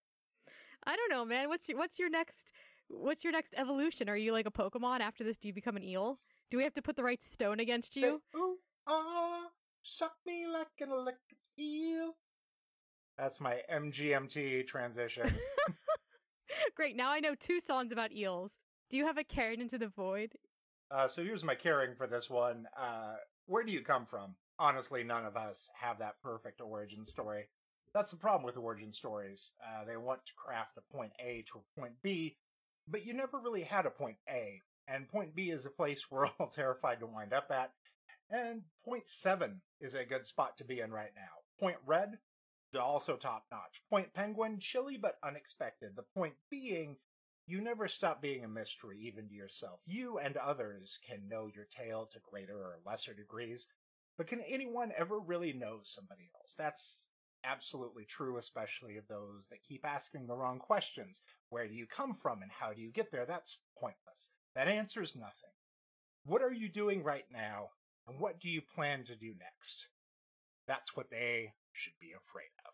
I 0.85 0.97
don't 0.97 1.11
know, 1.11 1.25
man. 1.25 1.49
What's 1.49 1.69
your, 1.69 1.79
what's 1.79 1.99
your 1.99 2.09
next 2.11 2.53
what's 2.89 3.25
your 3.25 3.33
next 3.33 3.55
evolution? 3.57 4.09
Are 4.09 4.17
you 4.17 4.33
like 4.33 4.47
a 4.47 4.51
Pokemon 4.51 5.01
after 5.01 5.23
this? 5.25 5.37
Do 5.39 5.49
you 5.49 5.55
become 5.55 5.77
an 5.77 5.83
eel? 5.85 6.17
Do 6.51 6.57
we 6.57 6.63
have 6.65 6.75
to 6.75 6.83
put 6.83 6.97
the 6.97 7.05
right 7.05 7.23
stone 7.23 7.61
against 7.61 7.97
you? 7.97 8.23
ooh, 8.37 8.52
ah, 8.93 9.47
suck 9.83 10.13
me 10.27 10.47
like 10.47 10.69
an 10.81 10.91
electric 10.91 11.39
eel. 11.59 12.15
That's 13.19 13.41
my 13.41 13.61
MGMT 13.73 14.67
transition. 14.67 15.33
Great. 16.77 16.97
Now 16.97 17.11
I 17.11 17.21
know 17.21 17.35
two 17.35 17.61
songs 17.61 17.93
about 17.93 18.13
eels. 18.13 18.59
Do 18.91 18.97
you 18.97 19.07
have 19.07 19.19
a 19.19 19.25
carried 19.25 19.61
into 19.61 19.79
the 19.79 19.89
void? 19.89 20.33
Uh, 20.91 21.09
so 21.09 21.25
here's 21.25 21.45
my 21.45 21.55
caring 21.55 21.95
for 21.95 22.07
this 22.07 22.29
one. 22.29 22.67
Uh, 22.77 23.15
where 23.47 23.65
do 23.65 23.73
you 23.73 23.81
come 23.81 24.05
from? 24.05 24.35
Honestly, 24.59 25.03
none 25.03 25.25
of 25.25 25.37
us 25.37 25.71
have 25.81 25.99
that 25.99 26.21
perfect 26.23 26.61
origin 26.61 27.05
story. 27.05 27.49
That's 27.95 28.11
the 28.11 28.17
problem 28.17 28.45
with 28.45 28.57
origin 28.57 28.93
stories. 28.93 29.53
Uh, 29.63 29.85
they 29.85 29.97
want 29.97 30.25
to 30.27 30.33
craft 30.35 30.79
a 30.79 30.95
point 30.95 31.13
A 31.19 31.45
to 31.53 31.59
a 31.59 31.81
point 31.81 31.95
B, 32.03 32.37
but 32.89 33.05
you 33.05 33.13
never 33.13 33.39
really 33.39 33.63
had 33.63 33.87
a 33.87 33.91
point 33.91 34.17
A. 34.29 34.61
And 34.89 35.09
point 35.09 35.35
B 35.35 35.51
is 35.51 35.65
a 35.67 35.71
place 35.71 36.07
we're 36.11 36.27
all 36.27 36.49
terrified 36.49 37.01
to 37.01 37.07
wind 37.07 37.33
up 37.33 37.51
at. 37.51 37.73
And 38.33 38.63
point 38.83 39.07
seven 39.07 39.61
is 39.79 39.93
a 39.93 40.07
good 40.07 40.25
spot 40.25 40.57
to 40.57 40.65
be 40.65 40.81
in 40.81 40.91
right 40.91 41.13
now. 41.15 41.43
Point 41.61 41.77
red, 41.85 42.19
also 42.81 43.17
top 43.17 43.45
notch. 43.53 43.83
Point 43.91 44.15
penguin, 44.15 44.59
chilly 44.59 44.97
but 44.97 45.19
unexpected. 45.23 45.91
The 45.95 46.03
point 46.15 46.35
being, 46.51 46.97
you 47.47 47.61
never 47.61 47.89
stop 47.89 48.23
being 48.23 48.43
a 48.43 48.49
mystery, 48.49 48.99
even 49.03 49.29
to 49.29 49.35
yourself. 49.35 49.81
You 49.85 50.17
and 50.19 50.39
others 50.39 50.99
can 51.07 51.29
know 51.29 51.51
your 51.55 51.67
tale 51.67 52.09
to 52.11 52.21
greater 52.21 52.57
or 52.57 52.79
lesser 52.87 53.13
degrees, 53.13 53.69
but 54.17 54.27
can 54.27 54.41
anyone 54.49 54.93
ever 54.97 55.21
really 55.21 55.53
know 55.53 55.81
somebody 55.83 56.31
else? 56.35 56.55
That's 56.57 57.09
absolutely 57.45 58.07
true, 58.07 58.39
especially 58.39 58.97
of 58.97 59.09
those 59.09 59.49
that 59.51 59.63
keep 59.63 59.85
asking 59.85 60.27
the 60.27 60.37
wrong 60.37 60.59
questions. 60.59 61.21
Where 61.51 61.69
do 61.69 61.75
you 61.75 61.87
come 61.87 62.15
from 62.15 62.41
and 62.41 62.51
how 62.51 62.73
do 62.73 62.81
you 62.81 62.91
get 62.91 63.13
there? 63.13 63.27
That's 63.27 63.59
pointless. 63.79 64.31
That 64.55 64.69
answers 64.69 65.15
nothing. 65.15 65.51
What 66.25 66.41
are 66.41 66.53
you 66.53 66.69
doing 66.69 67.03
right 67.03 67.25
now, 67.31 67.71
and 68.07 68.19
what 68.19 68.41
do 68.41 68.49
you 68.49 68.61
plan 68.61 69.05
to 69.05 69.17
do 69.17 69.35
next? 69.39 69.89
That's 70.67 70.97
what 70.97 71.11
they 71.11 71.53
should 71.73 71.95
be 72.01 72.13
afraid 72.17 72.51
of. 72.67 72.73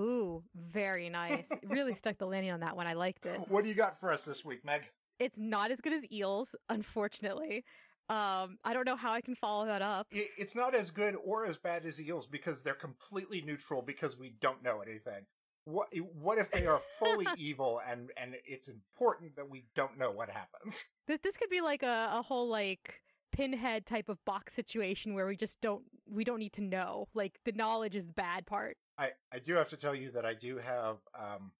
Ooh, 0.00 0.42
very 0.54 1.08
nice. 1.08 1.48
really 1.64 1.94
stuck 1.96 2.18
the 2.18 2.26
landing 2.26 2.52
on 2.52 2.60
that 2.60 2.76
one. 2.76 2.86
I 2.86 2.92
liked 2.92 3.26
it. 3.26 3.40
What 3.48 3.64
do 3.64 3.70
you 3.70 3.74
got 3.74 3.98
for 3.98 4.12
us 4.12 4.24
this 4.24 4.44
week, 4.44 4.64
Meg? 4.64 4.90
It's 5.18 5.38
not 5.38 5.70
as 5.70 5.80
good 5.80 5.92
as 5.92 6.04
eels, 6.12 6.54
unfortunately. 6.68 7.64
Um, 8.08 8.58
I 8.64 8.72
don't 8.72 8.86
know 8.86 8.96
how 8.96 9.12
I 9.12 9.20
can 9.20 9.34
follow 9.34 9.66
that 9.66 9.82
up. 9.82 10.06
It's 10.10 10.54
not 10.54 10.74
as 10.74 10.90
good 10.90 11.14
or 11.22 11.44
as 11.44 11.58
bad 11.58 11.84
as 11.84 12.00
eels 12.00 12.26
because 12.26 12.62
they're 12.62 12.74
completely 12.74 13.42
neutral 13.42 13.82
because 13.82 14.16
we 14.16 14.30
don't 14.40 14.62
know 14.62 14.80
anything. 14.80 15.26
What 15.68 15.88
what 16.14 16.38
if 16.38 16.50
they 16.50 16.66
are 16.66 16.80
fully 16.98 17.26
evil 17.36 17.78
and 17.86 18.10
and 18.16 18.36
it's 18.46 18.68
important 18.68 19.36
that 19.36 19.50
we 19.50 19.66
don't 19.74 19.98
know 19.98 20.10
what 20.10 20.30
happens? 20.30 20.84
This 21.06 21.20
this 21.22 21.36
could 21.38 21.48
be 21.48 21.62
like 21.62 21.82
a, 21.82 22.10
a 22.12 22.22
whole 22.22 22.48
like 22.48 23.00
pinhead 23.32 23.86
type 23.86 24.08
of 24.08 24.22
box 24.24 24.52
situation 24.52 25.14
where 25.14 25.26
we 25.26 25.36
just 25.36 25.60
don't 25.60 25.84
we 26.06 26.24
don't 26.24 26.38
need 26.38 26.52
to 26.54 26.62
know. 26.62 27.08
Like 27.14 27.38
the 27.44 27.52
knowledge 27.52 27.94
is 27.96 28.06
the 28.06 28.12
bad 28.12 28.46
part. 28.46 28.76
I 28.98 29.12
I 29.32 29.38
do 29.38 29.54
have 29.54 29.68
to 29.70 29.76
tell 29.76 29.94
you 29.94 30.10
that 30.12 30.26
I 30.26 30.34
do 30.34 30.58
have 30.58 30.98
um 31.18 31.52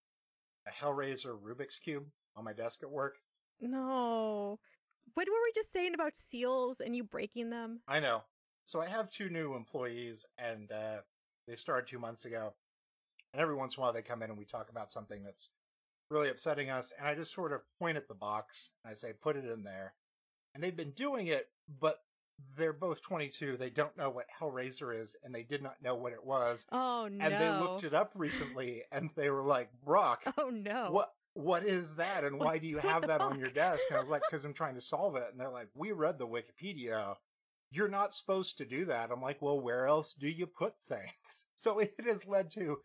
a 0.67 0.71
Hellraiser 0.71 1.39
Rubik's 1.39 1.79
cube 1.79 2.05
on 2.37 2.45
my 2.45 2.53
desk 2.53 2.83
at 2.83 2.91
work. 2.91 3.17
No. 3.61 4.59
What 5.15 5.29
were 5.29 5.43
we 5.45 5.53
just 5.55 5.73
saying 5.73 5.95
about 5.95 6.15
seals 6.15 6.81
and 6.81 6.95
you 6.95 7.05
breaking 7.05 7.49
them? 7.51 7.81
I 7.89 8.01
know. 8.01 8.25
So 8.65 8.83
I 8.83 8.87
have 8.87 9.09
two 9.09 9.31
new 9.31 9.55
employees 9.55 10.27
and 10.37 10.71
uh 10.71 10.99
they 11.47 11.55
started 11.55 11.87
2 11.87 11.99
months 11.99 12.27
ago. 12.27 12.55
And 13.33 13.43
every 13.43 13.55
once 13.55 13.77
in 13.77 13.81
a 13.81 13.83
while 13.83 13.93
they 13.93 14.03
come 14.03 14.23
in 14.23 14.31
and 14.31 14.39
we 14.39 14.45
talk 14.45 14.71
about 14.71 14.91
something 14.91 15.23
that's 15.25 15.51
really 16.11 16.31
upsetting 16.31 16.71
us 16.71 16.93
and 16.99 17.07
I 17.07 17.15
just 17.15 17.35
sort 17.35 17.53
of 17.53 17.61
point 17.79 17.99
at 17.99 18.09
the 18.09 18.15
box 18.15 18.71
and 18.85 18.91
I 18.91 18.95
say 18.95 19.13
put 19.13 19.37
it 19.37 19.45
in 19.45 19.65
there. 19.65 19.95
And 20.55 20.63
they've 20.65 20.77
been 20.77 20.93
doing 20.93 21.27
it 21.27 21.49
but 21.81 21.99
they're 22.57 22.73
both 22.73 23.03
22. 23.03 23.57
They 23.57 23.69
don't 23.69 23.97
know 23.97 24.11
what 24.11 24.27
Hellraiser 24.41 24.99
is 24.99 25.17
and 25.25 25.35
they 25.35 25.43
did 25.43 25.63
not 25.63 25.83
know 25.83 25.95
what 25.97 26.13
it 26.13 26.25
was. 26.25 26.67
Oh 26.73 27.09
no. 27.11 27.25
And 27.25 27.35
they 27.35 27.51
looked 27.51 27.85
it 27.85 27.95
up 27.95 28.13
recently 28.15 28.83
and 28.93 29.11
they 29.17 29.29
were 29.29 29.43
like, 29.43 29.71
"Brock, 29.85 30.23
Oh 30.39 30.51
no. 30.51 30.89
what 30.91 31.11
what 31.35 31.63
is 31.65 31.97
that 31.97 32.25
and 32.25 32.39
why 32.41 32.59
do 32.59 32.67
you 32.67 32.79
have 32.79 33.07
that 33.07 33.21
on 33.21 33.39
your 33.39 33.51
desk 33.51 33.83
and 33.91 33.97
i 33.99 34.01
was 34.01 34.11
like 34.11 34.23
because 34.29 34.45
i'm 34.45 34.55
trying 34.55 34.75
to 34.75 34.81
solve 34.81 35.15
it 35.15 35.29
and 35.31 35.39
they're 35.39 35.51
like 35.51 35.69
we 35.73 35.93
read 35.93 36.19
the 36.19 36.27
wikipedia 36.27 37.15
you're 37.71 37.87
not 37.87 38.13
supposed 38.13 38.59
to 38.59 38.65
do 38.65 38.85
that 38.85 39.13
i'm 39.13 39.23
like 39.23 39.41
well 39.41 39.61
where 39.61 39.87
else 39.87 40.15
do 40.15 40.27
you 40.29 40.47
put 40.49 40.73
things 40.89 41.45
so 41.55 41.79
it 41.79 41.95
has 42.05 42.27
led 42.27 42.51
to 42.51 42.79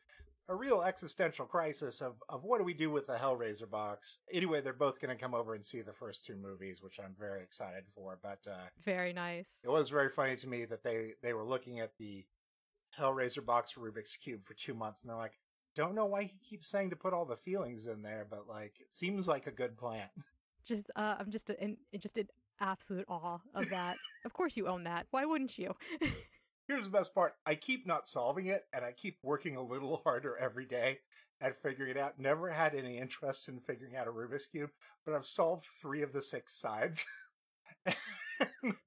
a 0.49 0.55
real 0.55 0.81
existential 0.81 1.45
crisis 1.45 2.01
of, 2.01 2.21
of 2.27 2.43
what 2.43 2.57
do 2.57 2.63
we 2.63 2.73
do 2.73 2.91
with 2.91 3.07
the 3.07 3.15
hellraiser 3.15 3.69
box 3.69 4.19
anyway 4.31 4.59
they're 4.61 4.73
both 4.73 4.99
going 4.99 5.15
to 5.15 5.21
come 5.21 5.33
over 5.33 5.53
and 5.53 5.63
see 5.63 5.81
the 5.81 5.93
first 5.93 6.25
two 6.25 6.35
movies 6.35 6.81
which 6.81 6.99
i'm 6.99 7.15
very 7.17 7.41
excited 7.41 7.83
for 7.95 8.19
but 8.21 8.45
uh, 8.47 8.67
Very 8.83 9.13
nice. 9.13 9.49
it 9.63 9.69
was 9.69 9.89
very 9.89 10.09
funny 10.09 10.35
to 10.35 10.47
me 10.47 10.65
that 10.65 10.83
they 10.83 11.13
they 11.21 11.33
were 11.33 11.45
looking 11.45 11.79
at 11.79 11.97
the 11.97 12.25
hellraiser 12.99 13.43
box 13.45 13.73
rubik's 13.77 14.15
cube 14.17 14.43
for 14.43 14.53
two 14.53 14.73
months 14.73 15.01
and 15.01 15.09
they're 15.09 15.17
like 15.17 15.39
don't 15.75 15.95
know 15.95 16.05
why 16.05 16.21
he 16.23 16.37
keeps 16.47 16.67
saying 16.67 16.91
to 16.91 16.95
put 16.95 17.13
all 17.13 17.25
the 17.25 17.35
feelings 17.35 17.87
in 17.87 18.03
there, 18.03 18.27
but 18.29 18.47
like 18.47 18.75
it 18.79 18.93
seems 18.93 19.27
like 19.27 19.47
a 19.47 19.51
good 19.51 19.75
plan. 19.75 20.07
Just 20.63 20.91
uh 20.95 21.15
I'm 21.19 21.31
just 21.31 21.49
in 21.49 21.77
just 21.97 22.15
in 22.19 22.27
absolute 22.61 23.05
awe 23.09 23.39
of 23.55 23.69
that. 23.71 23.97
of 24.23 24.33
course 24.33 24.55
you 24.55 24.67
own 24.67 24.83
that. 24.83 25.07
Why 25.09 25.25
wouldn't 25.25 25.57
you? 25.57 25.75
Here's 26.67 26.85
the 26.85 26.91
best 26.91 27.13
part: 27.13 27.33
I 27.45 27.55
keep 27.55 27.85
not 27.85 28.07
solving 28.07 28.47
it, 28.47 28.65
and 28.73 28.85
I 28.85 28.91
keep 28.91 29.17
working 29.23 29.55
a 29.55 29.61
little 29.63 29.97
harder 30.03 30.37
every 30.37 30.65
day 30.65 30.99
at 31.41 31.61
figuring 31.61 31.91
it 31.91 31.97
out. 31.97 32.19
Never 32.19 32.49
had 32.49 32.73
any 32.73 32.97
interest 32.97 33.47
in 33.47 33.59
figuring 33.59 33.95
out 33.95 34.07
a 34.07 34.11
Rubik's 34.11 34.45
cube, 34.45 34.69
but 35.05 35.13
I've 35.13 35.25
solved 35.25 35.65
three 35.81 36.01
of 36.01 36.13
the 36.13 36.21
six 36.21 36.53
sides. 36.53 37.05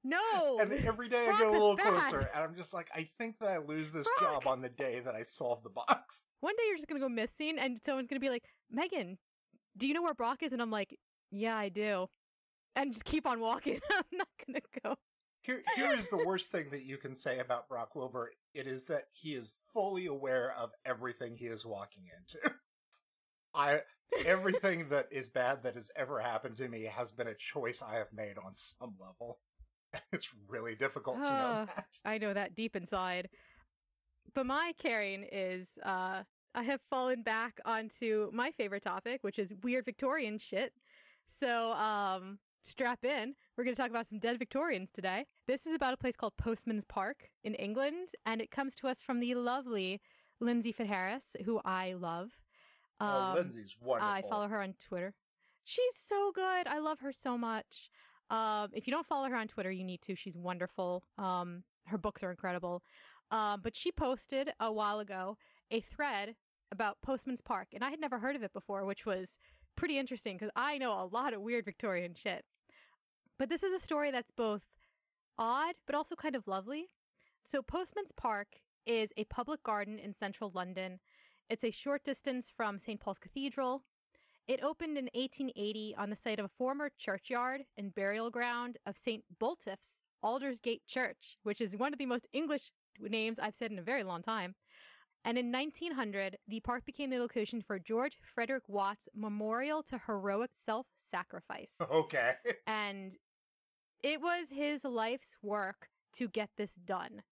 no. 0.04 0.58
and 0.60 0.72
every 0.72 1.08
day 1.08 1.28
I 1.28 1.38
get 1.38 1.46
a 1.46 1.50
little 1.50 1.76
bad. 1.76 1.86
closer, 1.86 2.30
and 2.34 2.44
I'm 2.44 2.54
just 2.56 2.72
like, 2.72 2.88
I 2.94 3.08
think 3.18 3.38
that 3.40 3.48
I 3.48 3.58
lose 3.58 3.92
this 3.92 4.08
Brock. 4.18 4.44
job 4.44 4.50
on 4.50 4.62
the 4.62 4.68
day 4.68 5.00
that 5.00 5.14
I 5.14 5.22
solve 5.22 5.62
the 5.62 5.70
box. 5.70 6.24
One 6.40 6.54
day 6.56 6.62
you're 6.68 6.76
just 6.76 6.88
gonna 6.88 7.00
go 7.00 7.08
missing 7.08 7.58
and 7.58 7.78
someone's 7.84 8.06
gonna 8.06 8.20
be 8.20 8.30
like, 8.30 8.44
Meghan, 8.74 9.16
do 9.76 9.86
you 9.86 9.94
know 9.94 10.02
where 10.02 10.14
Brock 10.14 10.42
is? 10.42 10.52
And 10.52 10.62
I'm 10.62 10.70
like, 10.70 10.96
Yeah, 11.30 11.56
I 11.56 11.68
do. 11.68 12.08
And 12.74 12.92
just 12.92 13.04
keep 13.04 13.26
on 13.26 13.40
walking. 13.40 13.80
I'm 13.92 14.04
not 14.12 14.28
gonna 14.46 14.60
go. 14.82 14.96
Here, 15.46 15.62
here 15.76 15.92
is 15.92 16.08
the 16.08 16.16
worst 16.24 16.50
thing 16.50 16.70
that 16.70 16.82
you 16.82 16.96
can 16.98 17.14
say 17.14 17.38
about 17.38 17.68
Brock 17.68 17.94
Wilbur. 17.94 18.32
It 18.52 18.66
is 18.66 18.84
that 18.84 19.04
he 19.12 19.34
is 19.34 19.52
fully 19.72 20.06
aware 20.06 20.52
of 20.58 20.72
everything 20.84 21.36
he 21.36 21.46
is 21.46 21.64
walking 21.64 22.02
into. 22.18 22.54
I 23.54 23.80
everything 24.24 24.88
that 24.90 25.06
is 25.10 25.28
bad 25.28 25.62
that 25.62 25.74
has 25.76 25.90
ever 25.96 26.20
happened 26.20 26.56
to 26.58 26.68
me 26.68 26.82
has 26.84 27.12
been 27.12 27.28
a 27.28 27.34
choice 27.34 27.80
I 27.82 27.94
have 27.96 28.12
made 28.12 28.36
on 28.38 28.54
some 28.54 28.94
level. 29.00 29.38
It's 30.12 30.28
really 30.48 30.74
difficult 30.74 31.22
to 31.22 31.28
know 31.28 31.52
Ah. 31.54 31.64
that. 31.74 31.98
I 32.04 32.18
know 32.18 32.34
that 32.34 32.54
deep 32.54 32.76
inside. 32.76 33.30
But 34.34 34.44
my 34.46 34.74
caring 34.78 35.24
is 35.30 35.78
uh 35.84 36.24
I 36.54 36.62
have 36.64 36.80
fallen 36.90 37.22
back 37.22 37.60
onto 37.64 38.30
my 38.32 38.50
favorite 38.50 38.82
topic, 38.82 39.22
which 39.22 39.38
is 39.38 39.54
weird 39.62 39.84
Victorian 39.86 40.38
shit. 40.38 40.72
So 41.26 41.72
um 41.72 42.38
strap 42.66 43.04
in. 43.04 43.34
We're 43.56 43.64
going 43.64 43.74
to 43.74 43.80
talk 43.80 43.90
about 43.90 44.08
some 44.08 44.18
dead 44.18 44.38
Victorians 44.38 44.90
today. 44.90 45.26
This 45.46 45.66
is 45.66 45.74
about 45.74 45.94
a 45.94 45.96
place 45.96 46.16
called 46.16 46.36
Postman's 46.36 46.84
Park 46.84 47.30
in 47.44 47.54
England, 47.54 48.08
and 48.24 48.40
it 48.40 48.50
comes 48.50 48.74
to 48.76 48.88
us 48.88 49.00
from 49.02 49.20
the 49.20 49.34
lovely 49.34 50.00
Lindsey 50.40 50.72
Fitzharris, 50.72 51.34
who 51.44 51.60
I 51.64 51.94
love. 51.94 52.30
oh, 53.00 53.06
Um, 53.06 53.34
Lindsey's 53.36 53.76
wonderful. 53.80 54.12
I 54.12 54.22
follow 54.28 54.48
her 54.48 54.60
on 54.62 54.74
Twitter. 54.86 55.14
She's 55.64 55.94
so 55.96 56.30
good. 56.34 56.66
I 56.66 56.78
love 56.78 57.00
her 57.00 57.12
so 57.12 57.36
much. 57.38 57.90
Um, 58.30 58.68
if 58.72 58.86
you 58.86 58.92
don't 58.92 59.06
follow 59.06 59.28
her 59.28 59.36
on 59.36 59.48
Twitter, 59.48 59.70
you 59.70 59.84
need 59.84 60.02
to. 60.02 60.14
She's 60.16 60.36
wonderful. 60.36 61.04
Um, 61.18 61.62
her 61.86 61.98
books 61.98 62.22
are 62.22 62.30
incredible. 62.30 62.82
Um, 63.30 63.60
but 63.62 63.74
she 63.74 63.90
posted 63.92 64.52
a 64.60 64.72
while 64.72 65.00
ago 65.00 65.36
a 65.70 65.80
thread 65.80 66.34
about 66.72 66.98
Postman's 67.02 67.40
Park, 67.40 67.68
and 67.72 67.84
I 67.84 67.90
had 67.90 68.00
never 68.00 68.18
heard 68.18 68.36
of 68.36 68.42
it 68.42 68.52
before, 68.52 68.84
which 68.84 69.06
was 69.06 69.38
pretty 69.76 69.98
interesting 69.98 70.36
because 70.36 70.50
I 70.56 70.78
know 70.78 70.92
a 70.92 71.06
lot 71.06 71.34
of 71.34 71.40
weird 71.40 71.64
Victorian 71.64 72.14
shit. 72.14 72.44
But 73.38 73.48
this 73.48 73.62
is 73.62 73.72
a 73.72 73.78
story 73.78 74.10
that's 74.10 74.30
both 74.30 74.64
odd, 75.38 75.74
but 75.86 75.94
also 75.94 76.14
kind 76.16 76.34
of 76.34 76.48
lovely. 76.48 76.86
So, 77.44 77.62
Postman's 77.62 78.12
Park 78.12 78.48
is 78.86 79.12
a 79.16 79.24
public 79.24 79.62
garden 79.62 79.98
in 79.98 80.12
central 80.14 80.50
London. 80.54 81.00
It's 81.48 81.64
a 81.64 81.70
short 81.70 82.02
distance 82.04 82.50
from 82.54 82.78
St. 82.78 82.98
Paul's 82.98 83.18
Cathedral. 83.18 83.82
It 84.48 84.62
opened 84.62 84.96
in 84.96 85.06
1880 85.14 85.94
on 85.98 86.10
the 86.10 86.16
site 86.16 86.38
of 86.38 86.44
a 86.44 86.50
former 86.56 86.90
churchyard 86.96 87.62
and 87.76 87.94
burial 87.94 88.30
ground 88.30 88.78
of 88.86 88.96
St. 88.96 89.24
Botolph's 89.40 90.00
Aldersgate 90.22 90.86
Church, 90.86 91.36
which 91.42 91.60
is 91.60 91.76
one 91.76 91.92
of 91.92 91.98
the 91.98 92.06
most 92.06 92.26
English 92.32 92.70
names 93.00 93.38
I've 93.38 93.54
said 93.54 93.70
in 93.70 93.78
a 93.78 93.82
very 93.82 94.04
long 94.04 94.22
time. 94.22 94.54
And 95.24 95.36
in 95.36 95.50
1900, 95.50 96.38
the 96.46 96.60
park 96.60 96.84
became 96.84 97.10
the 97.10 97.18
location 97.18 97.60
for 97.60 97.80
George 97.80 98.16
Frederic 98.34 98.68
Watts' 98.68 99.08
Memorial 99.12 99.82
to 99.84 100.00
Heroic 100.06 100.50
Self 100.54 100.86
Sacrifice. 100.96 101.74
Okay. 101.90 102.34
and 102.68 103.16
it 104.06 104.20
was 104.22 104.50
his 104.50 104.84
life's 104.84 105.36
work 105.42 105.88
to 106.12 106.28
get 106.28 106.50
this 106.56 106.76
done. 106.76 107.22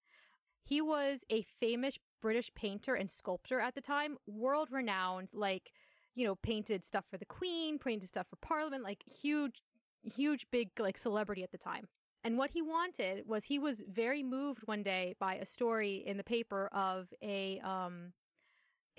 He 0.64 0.80
was 0.80 1.22
a 1.30 1.46
famous 1.60 1.98
British 2.20 2.50
painter 2.56 2.96
and 2.96 3.08
sculptor 3.08 3.60
at 3.60 3.76
the 3.76 3.80
time, 3.80 4.16
world 4.26 4.70
renowned, 4.72 5.28
like, 5.32 5.70
you 6.16 6.26
know, 6.26 6.34
painted 6.34 6.84
stuff 6.84 7.04
for 7.08 7.16
the 7.16 7.26
Queen, 7.26 7.78
painted 7.78 8.08
stuff 8.08 8.26
for 8.28 8.36
Parliament, 8.36 8.82
like 8.82 9.04
huge, 9.06 9.62
huge, 10.02 10.46
big, 10.50 10.70
like 10.80 10.98
celebrity 10.98 11.44
at 11.44 11.52
the 11.52 11.58
time. 11.58 11.86
And 12.24 12.38
what 12.38 12.50
he 12.50 12.60
wanted 12.60 13.28
was 13.28 13.44
he 13.44 13.60
was 13.60 13.84
very 13.88 14.24
moved 14.24 14.62
one 14.64 14.82
day 14.82 15.14
by 15.20 15.34
a 15.36 15.46
story 15.46 16.02
in 16.04 16.16
the 16.16 16.24
paper 16.24 16.68
of 16.72 17.12
a 17.22 17.60
um 17.60 18.14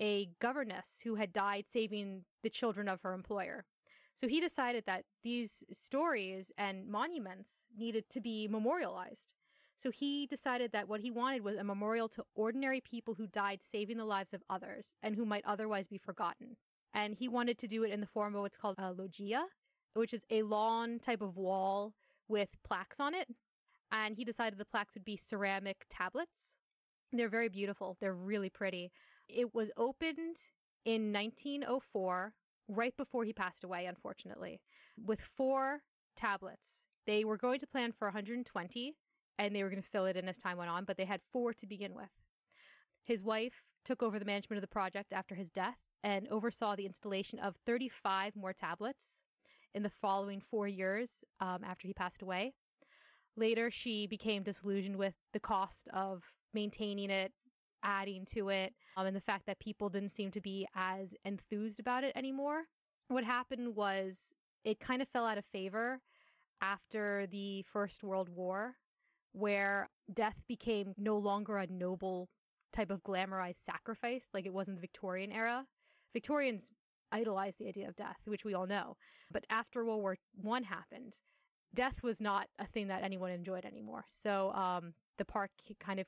a 0.00 0.30
governess 0.40 1.00
who 1.04 1.16
had 1.16 1.32
died 1.32 1.64
saving 1.70 2.24
the 2.42 2.50
children 2.50 2.88
of 2.88 3.02
her 3.02 3.12
employer. 3.12 3.64
So 4.16 4.28
he 4.28 4.40
decided 4.40 4.84
that 4.86 5.04
these 5.22 5.62
stories 5.70 6.50
and 6.56 6.88
monuments 6.88 7.66
needed 7.76 8.08
to 8.10 8.20
be 8.20 8.48
memorialized. 8.48 9.34
So 9.76 9.90
he 9.90 10.26
decided 10.26 10.72
that 10.72 10.88
what 10.88 11.00
he 11.00 11.10
wanted 11.10 11.44
was 11.44 11.58
a 11.58 11.64
memorial 11.64 12.08
to 12.08 12.24
ordinary 12.34 12.80
people 12.80 13.12
who 13.14 13.26
died 13.26 13.60
saving 13.62 13.98
the 13.98 14.06
lives 14.06 14.32
of 14.32 14.42
others 14.48 14.96
and 15.02 15.14
who 15.14 15.26
might 15.26 15.44
otherwise 15.44 15.86
be 15.86 15.98
forgotten. 15.98 16.56
And 16.94 17.14
he 17.14 17.28
wanted 17.28 17.58
to 17.58 17.68
do 17.68 17.84
it 17.84 17.92
in 17.92 18.00
the 18.00 18.06
form 18.06 18.34
of 18.34 18.40
what's 18.40 18.56
called 18.56 18.76
a 18.78 18.90
loggia, 18.90 19.44
which 19.92 20.14
is 20.14 20.24
a 20.30 20.42
lawn 20.42 20.98
type 20.98 21.20
of 21.20 21.36
wall 21.36 21.92
with 22.26 22.48
plaques 22.64 22.98
on 22.98 23.14
it. 23.14 23.28
And 23.92 24.16
he 24.16 24.24
decided 24.24 24.58
the 24.58 24.64
plaques 24.64 24.94
would 24.94 25.04
be 25.04 25.18
ceramic 25.18 25.84
tablets. 25.90 26.56
They're 27.12 27.28
very 27.28 27.50
beautiful, 27.50 27.98
they're 28.00 28.14
really 28.14 28.50
pretty. 28.50 28.92
It 29.28 29.54
was 29.54 29.70
opened 29.76 30.38
in 30.86 31.12
1904, 31.12 32.32
right 32.68 32.96
before 32.96 33.24
he 33.24 33.32
passed 33.32 33.64
away, 33.64 33.86
unfortunately, 33.86 34.60
with 35.02 35.20
four 35.20 35.82
tablets. 36.16 36.86
They 37.06 37.24
were 37.24 37.36
going 37.36 37.60
to 37.60 37.66
plan 37.66 37.92
for 37.92 38.08
120 38.08 38.96
and 39.38 39.54
they 39.54 39.62
were 39.62 39.70
going 39.70 39.82
to 39.82 39.88
fill 39.88 40.06
it 40.06 40.16
in 40.16 40.28
as 40.28 40.38
time 40.38 40.56
went 40.56 40.70
on, 40.70 40.84
but 40.84 40.96
they 40.96 41.04
had 41.04 41.20
four 41.32 41.52
to 41.54 41.66
begin 41.66 41.94
with. 41.94 42.10
His 43.04 43.22
wife 43.22 43.62
took 43.84 44.02
over 44.02 44.18
the 44.18 44.24
management 44.24 44.58
of 44.58 44.62
the 44.62 44.72
project 44.72 45.12
after 45.12 45.34
his 45.34 45.50
death 45.50 45.78
and 46.02 46.26
oversaw 46.28 46.74
the 46.74 46.86
installation 46.86 47.38
of 47.38 47.56
35 47.66 48.34
more 48.34 48.52
tablets 48.52 49.22
in 49.74 49.82
the 49.82 49.90
following 49.90 50.40
four 50.40 50.66
years 50.66 51.24
um, 51.40 51.62
after 51.64 51.86
he 51.86 51.94
passed 51.94 52.22
away. 52.22 52.54
Later, 53.36 53.70
she 53.70 54.06
became 54.06 54.42
disillusioned 54.42 54.96
with 54.96 55.14
the 55.32 55.40
cost 55.40 55.88
of 55.92 56.24
maintaining 56.54 57.10
it, 57.10 57.32
adding 57.86 58.24
to 58.26 58.48
it, 58.48 58.74
um, 58.96 59.06
and 59.06 59.16
the 59.16 59.20
fact 59.20 59.46
that 59.46 59.60
people 59.60 59.88
didn't 59.88 60.10
seem 60.10 60.30
to 60.32 60.40
be 60.40 60.66
as 60.74 61.14
enthused 61.24 61.80
about 61.80 62.04
it 62.04 62.12
anymore. 62.16 62.64
What 63.08 63.24
happened 63.24 63.76
was 63.76 64.34
it 64.64 64.80
kind 64.80 65.00
of 65.00 65.08
fell 65.08 65.24
out 65.24 65.38
of 65.38 65.44
favor 65.44 66.00
after 66.60 67.26
the 67.30 67.64
First 67.72 68.02
World 68.02 68.28
War, 68.28 68.74
where 69.32 69.88
death 70.12 70.42
became 70.48 70.94
no 70.98 71.16
longer 71.16 71.56
a 71.58 71.66
noble 71.68 72.28
type 72.72 72.90
of 72.90 73.04
glamorized 73.04 73.64
sacrifice 73.64 74.28
like 74.34 74.44
it 74.44 74.52
was 74.52 74.66
in 74.66 74.74
the 74.74 74.80
Victorian 74.80 75.30
era. 75.30 75.66
Victorians 76.12 76.70
idolized 77.12 77.58
the 77.58 77.68
idea 77.68 77.88
of 77.88 77.94
death, 77.94 78.16
which 78.24 78.44
we 78.44 78.54
all 78.54 78.66
know. 78.66 78.96
But 79.30 79.44
after 79.48 79.84
World 79.84 80.02
War 80.02 80.16
One 80.34 80.64
happened, 80.64 81.20
death 81.74 82.02
was 82.02 82.20
not 82.20 82.48
a 82.58 82.66
thing 82.66 82.88
that 82.88 83.04
anyone 83.04 83.30
enjoyed 83.30 83.64
anymore. 83.64 84.04
So 84.08 84.52
um, 84.52 84.94
the 85.18 85.24
park 85.24 85.50
kind 85.78 86.00
of 86.00 86.06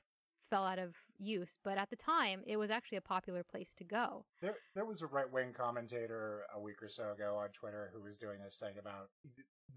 fell 0.49 0.65
out 0.65 0.79
of 0.79 0.95
use. 1.17 1.57
But 1.63 1.77
at 1.77 1.89
the 1.89 1.95
time, 1.95 2.41
it 2.45 2.57
was 2.57 2.69
actually 2.69 2.97
a 2.97 3.01
popular 3.01 3.43
place 3.43 3.73
to 3.75 3.83
go. 3.83 4.25
There, 4.41 4.55
there 4.75 4.85
was 4.85 5.01
a 5.01 5.07
right 5.07 5.31
wing 5.31 5.53
commentator 5.53 6.43
a 6.55 6.59
week 6.59 6.81
or 6.81 6.89
so 6.89 7.11
ago 7.11 7.37
on 7.41 7.49
Twitter 7.49 7.91
who 7.93 8.01
was 8.01 8.17
doing 8.17 8.39
this 8.43 8.59
thing 8.59 8.75
about 8.79 9.09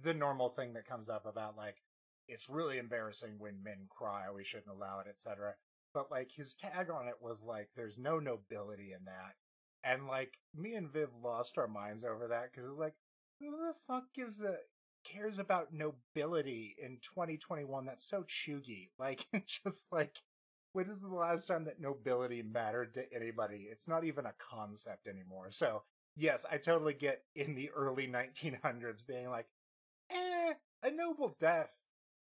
the 0.02 0.14
normal 0.14 0.48
thing 0.48 0.72
that 0.74 0.88
comes 0.88 1.08
up 1.08 1.26
about 1.26 1.56
like 1.56 1.76
it's 2.28 2.48
really 2.48 2.78
embarrassing 2.78 3.34
when 3.38 3.62
men 3.62 3.86
cry. 3.88 4.24
We 4.34 4.44
shouldn't 4.44 4.74
allow 4.74 5.00
it, 5.00 5.08
etc. 5.08 5.54
But 5.92 6.10
like 6.10 6.30
his 6.32 6.54
tag 6.54 6.88
on 6.90 7.08
it 7.08 7.16
was 7.20 7.42
like, 7.42 7.70
"There's 7.76 7.98
no 7.98 8.18
nobility 8.18 8.92
in 8.92 9.04
that." 9.04 9.34
And 9.84 10.06
like 10.06 10.38
me 10.54 10.74
and 10.74 10.90
Viv 10.90 11.10
lost 11.22 11.58
our 11.58 11.68
minds 11.68 12.04
over 12.04 12.28
that 12.28 12.50
because 12.50 12.68
it's 12.68 12.78
like, 12.78 12.94
who 13.40 13.50
the 13.50 13.74
fuck 13.86 14.04
gives 14.14 14.40
a 14.40 14.56
cares 15.04 15.38
about 15.38 15.72
nobility 15.72 16.76
in 16.80 16.98
2021? 17.02 17.84
That's 17.84 18.04
so 18.04 18.22
chuggy. 18.22 18.90
Like, 18.98 19.26
just 19.46 19.86
like, 19.90 20.18
when 20.72 20.88
is 20.88 21.00
the 21.00 21.08
last 21.08 21.46
time 21.46 21.64
that 21.64 21.80
nobility 21.80 22.42
mattered 22.42 22.94
to 22.94 23.12
anybody? 23.14 23.68
It's 23.70 23.88
not 23.88 24.04
even 24.04 24.26
a 24.26 24.34
concept 24.38 25.06
anymore. 25.06 25.46
So, 25.50 25.82
yes, 26.16 26.46
I 26.50 26.56
totally 26.56 26.94
get 26.94 27.22
in 27.34 27.54
the 27.54 27.70
early 27.70 28.06
1900s 28.08 29.06
being 29.06 29.30
like, 29.30 29.46
eh, 30.10 30.54
a 30.82 30.90
noble 30.90 31.36
death. 31.40 31.70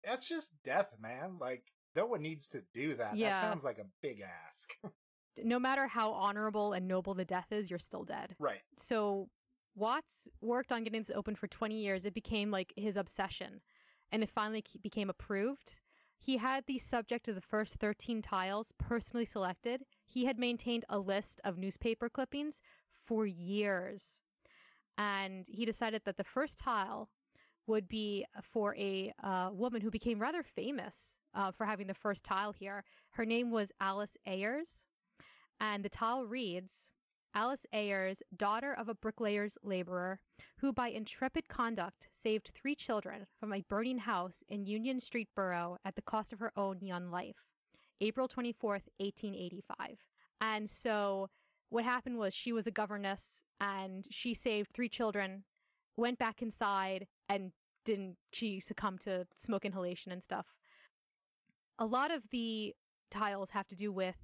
That's 0.03 0.27
just 0.27 0.62
death, 0.63 0.95
man. 1.01 1.38
Like, 1.39 1.63
no 1.95 2.05
one 2.05 2.21
needs 2.21 2.47
to 2.49 2.63
do 2.73 2.95
that. 2.95 3.17
Yeah. 3.17 3.33
That 3.33 3.41
sounds 3.41 3.63
like 3.63 3.79
a 3.79 3.86
big 4.01 4.21
ask. 4.21 4.73
No 5.43 5.60
matter 5.60 5.86
how 5.86 6.13
honorable 6.13 6.73
and 6.73 6.88
noble 6.88 7.13
the 7.13 7.23
death 7.23 7.51
is, 7.51 7.69
you're 7.69 7.77
still 7.77 8.03
dead. 8.03 8.36
right. 8.39 8.62
So 8.75 9.29
Watts 9.75 10.27
worked 10.41 10.71
on 10.71 10.83
getting 10.83 11.01
this 11.01 11.12
open 11.13 11.36
for 11.36 11.45
20 11.47 11.79
years. 11.79 12.05
It 12.05 12.15
became 12.15 12.49
like 12.49 12.73
his 12.75 12.97
obsession, 12.97 13.62
and 14.12 14.23
it 14.23 14.31
finally 14.31 14.63
became 14.81 15.12
approved. 15.12 15.81
He 16.19 16.38
had 16.38 16.65
the 16.65 16.77
subject 16.77 17.27
of 17.27 17.36
the 17.36 17.41
first 17.41 17.75
13 17.75 18.21
tiles 18.21 18.73
personally 18.77 19.25
selected. 19.25 19.84
He 20.06 20.25
had 20.25 20.39
maintained 20.39 20.86
a 20.89 20.99
list 20.99 21.41
of 21.43 21.58
newspaper 21.58 22.10
clippings 22.10 22.60
for 23.06 23.25
years. 23.25 24.21
And 24.97 25.45
he 25.47 25.65
decided 25.65 26.01
that 26.06 26.17
the 26.17 26.23
first 26.23 26.58
tile 26.58 27.10
would 27.67 27.88
be 27.88 28.25
for 28.41 28.75
a 28.77 29.13
uh, 29.21 29.49
woman 29.51 29.82
who 29.82 29.91
became 29.91 30.19
rather 30.19 30.41
famous 30.41 31.17
uh, 31.36 31.51
for 31.51 31.65
having 31.65 31.88
the 31.88 31.93
first 31.93 32.23
tile 32.23 32.53
here. 32.53 32.84
Her 33.12 33.25
name 33.25 33.51
was 33.51 33.71
Alice 33.80 34.17
Ayres. 34.25 34.86
And 35.60 35.84
the 35.84 35.89
tile 35.89 36.25
reads 36.25 36.91
Alice 37.33 37.65
Ayres, 37.71 38.23
daughter 38.35 38.73
of 38.73 38.89
a 38.89 38.95
bricklayer's 38.95 39.57
laborer, 39.63 40.19
who 40.59 40.73
by 40.73 40.89
intrepid 40.89 41.47
conduct 41.47 42.07
saved 42.11 42.51
three 42.53 42.75
children 42.75 43.27
from 43.39 43.53
a 43.53 43.63
burning 43.69 43.99
house 43.99 44.43
in 44.49 44.65
Union 44.65 44.99
Street 44.99 45.29
Borough 45.35 45.77
at 45.85 45.95
the 45.95 46.01
cost 46.01 46.33
of 46.33 46.39
her 46.39 46.51
own 46.55 46.79
young 46.81 47.11
life. 47.11 47.45
April 48.01 48.27
24th, 48.27 48.89
1885. 48.97 49.97
And 50.41 50.69
so 50.69 51.29
what 51.69 51.83
happened 51.83 52.17
was 52.17 52.33
she 52.33 52.53
was 52.53 52.67
a 52.67 52.71
governess 52.71 53.41
and 53.59 54.05
she 54.09 54.33
saved 54.33 54.71
three 54.73 54.89
children, 54.89 55.43
went 55.95 56.19
back 56.19 56.41
inside, 56.41 57.07
and 57.27 57.51
didn't 57.85 58.17
she 58.31 58.59
succumb 58.59 58.97
to 58.99 59.25
smoke 59.35 59.65
inhalation 59.65 60.11
and 60.11 60.23
stuff. 60.23 60.47
A 61.79 61.85
lot 61.85 62.11
of 62.11 62.23
the 62.31 62.73
tiles 63.09 63.51
have 63.51 63.67
to 63.67 63.75
do 63.75 63.91
with 63.91 64.17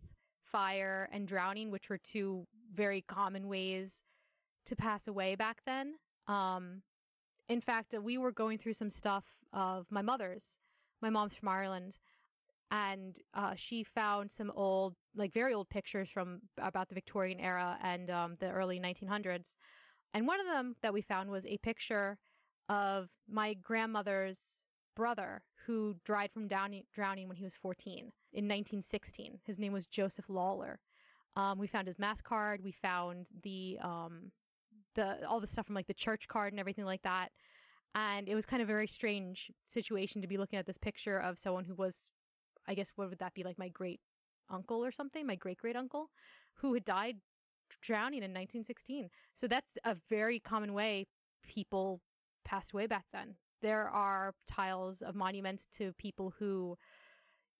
fire 0.44 1.10
and 1.12 1.28
drowning, 1.28 1.72
which 1.72 1.90
were 1.90 1.98
two 1.98 2.46
very 2.74 3.02
common 3.02 3.48
ways 3.48 4.04
to 4.66 4.76
pass 4.76 5.08
away 5.08 5.36
back 5.36 5.62
then. 5.66 5.96
Um, 6.28 6.82
in 7.50 7.62
fact, 7.62 7.94
uh, 7.94 8.02
we 8.02 8.18
were 8.18 8.32
going 8.32 8.58
through 8.58 8.74
some 8.74 8.90
stuff 8.90 9.26
of 9.52 9.88
my 9.90 10.02
mother's. 10.02 10.58
My 11.02 11.10
mom's 11.10 11.36
from 11.36 11.50
Ireland, 11.50 11.98
and 12.72 13.20
uh, 13.34 13.56
she 13.56 13.84
found 13.84 14.32
some 14.32 14.52
old, 14.56 14.96
like 15.16 15.34
very 15.34 15.54
old 15.54 15.70
pictures 15.70 16.10
from 16.10 16.40
about 16.58 16.88
the 16.88 16.96
Victorian 16.96 17.40
era 17.42 17.78
and 17.84 18.10
um, 18.10 18.38
the 18.40 18.50
early 18.50 18.80
1900s. 18.80 19.58
And 20.14 20.26
one 20.26 20.40
of 20.40 20.48
them 20.48 20.76
that 20.82 20.94
we 20.94 21.02
found 21.02 21.30
was 21.30 21.46
a 21.46 21.58
picture 21.58 22.18
of 22.70 23.10
my 23.30 23.54
grandmother's 23.54 24.64
brother 24.96 25.42
who 25.66 25.96
died 26.06 26.32
from 26.32 26.48
drowning, 26.48 26.84
drowning 26.94 27.28
when 27.28 27.38
he 27.38 27.44
was 27.44 27.56
14 27.56 27.98
in 27.98 28.46
1916. 28.46 29.40
His 29.44 29.60
name 29.60 29.74
was 29.74 29.88
Joseph 29.88 30.30
Lawler. 30.30 30.80
Um, 31.36 31.58
we 31.58 31.68
found 31.68 31.88
his 31.88 32.00
mass 32.00 32.22
card. 32.22 32.64
We 32.64 32.72
found 32.72 33.30
the 33.42 33.80
um, 33.82 34.32
the 34.96 35.26
all 35.28 35.40
the 35.40 35.48
stuff 35.48 35.66
from 35.66 35.76
like 35.76 35.88
the 35.88 35.94
church 35.94 36.28
card 36.28 36.54
and 36.54 36.60
everything 36.60 36.86
like 36.86 37.02
that. 37.04 37.30
And 37.96 38.28
it 38.28 38.36
was 38.36 38.46
kind 38.46 38.62
of 38.62 38.68
a 38.68 38.72
very 38.72 38.88
strange 38.88 39.52
situation 39.68 40.22
to 40.22 40.28
be 40.28 40.38
looking 40.38 40.58
at 40.58 40.66
this 40.66 40.78
picture 40.78 41.20
of 41.20 41.38
someone 41.38 41.64
who 41.64 41.76
was, 41.76 42.08
I 42.68 42.74
guess, 42.74 42.92
what 42.96 43.10
would 43.10 43.20
that 43.20 43.34
be 43.36 43.44
like 43.44 43.60
my 43.60 43.70
great 43.70 44.00
uncle 44.50 44.84
or 44.84 44.92
something, 44.92 45.26
my 45.26 45.36
great 45.36 45.58
great 45.58 45.76
uncle, 45.76 46.10
who 46.56 46.74
had 46.74 46.86
died 46.86 47.18
drowning 47.82 48.20
in 48.20 48.32
1916. 48.32 49.10
So 49.36 49.48
that's 49.48 49.74
a 49.84 49.96
very 50.10 50.40
common 50.40 50.74
way 50.74 51.08
people 51.44 52.02
passed 52.46 52.74
away 52.74 52.88
back 52.88 53.06
then. 53.12 53.36
There 53.62 53.90
are 53.90 54.34
tiles 54.48 55.02
of 55.02 55.16
monuments 55.16 55.68
to 55.78 55.94
people 55.94 56.34
who 56.38 56.78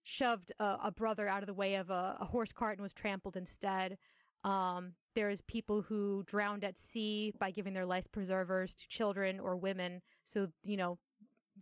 shoved 0.04 0.52
a, 0.60 0.78
a 0.86 0.92
brother 0.92 1.28
out 1.28 1.42
of 1.42 1.48
the 1.48 1.54
way 1.54 1.76
of 1.76 1.90
a, 1.90 2.18
a, 2.20 2.26
horse 2.26 2.52
cart 2.52 2.78
and 2.78 2.84
was 2.84 2.94
trampled 2.94 3.38
instead. 3.38 3.98
Um, 4.44 4.94
there's 5.16 5.42
people 5.42 5.82
who 5.82 6.24
drowned 6.26 6.64
at 6.64 6.78
sea 6.78 7.34
by 7.40 7.52
giving 7.52 7.74
their 7.74 7.86
life 7.86 8.12
preservers 8.12 8.74
to 8.76 8.88
children 8.88 9.40
or 9.40 9.56
women 9.56 10.02
so, 10.26 10.50
you 10.64 10.76
know, 10.76 10.98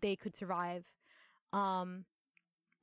they 0.02 0.16
could 0.16 0.36
survive. 0.36 0.86
Um, 1.54 2.06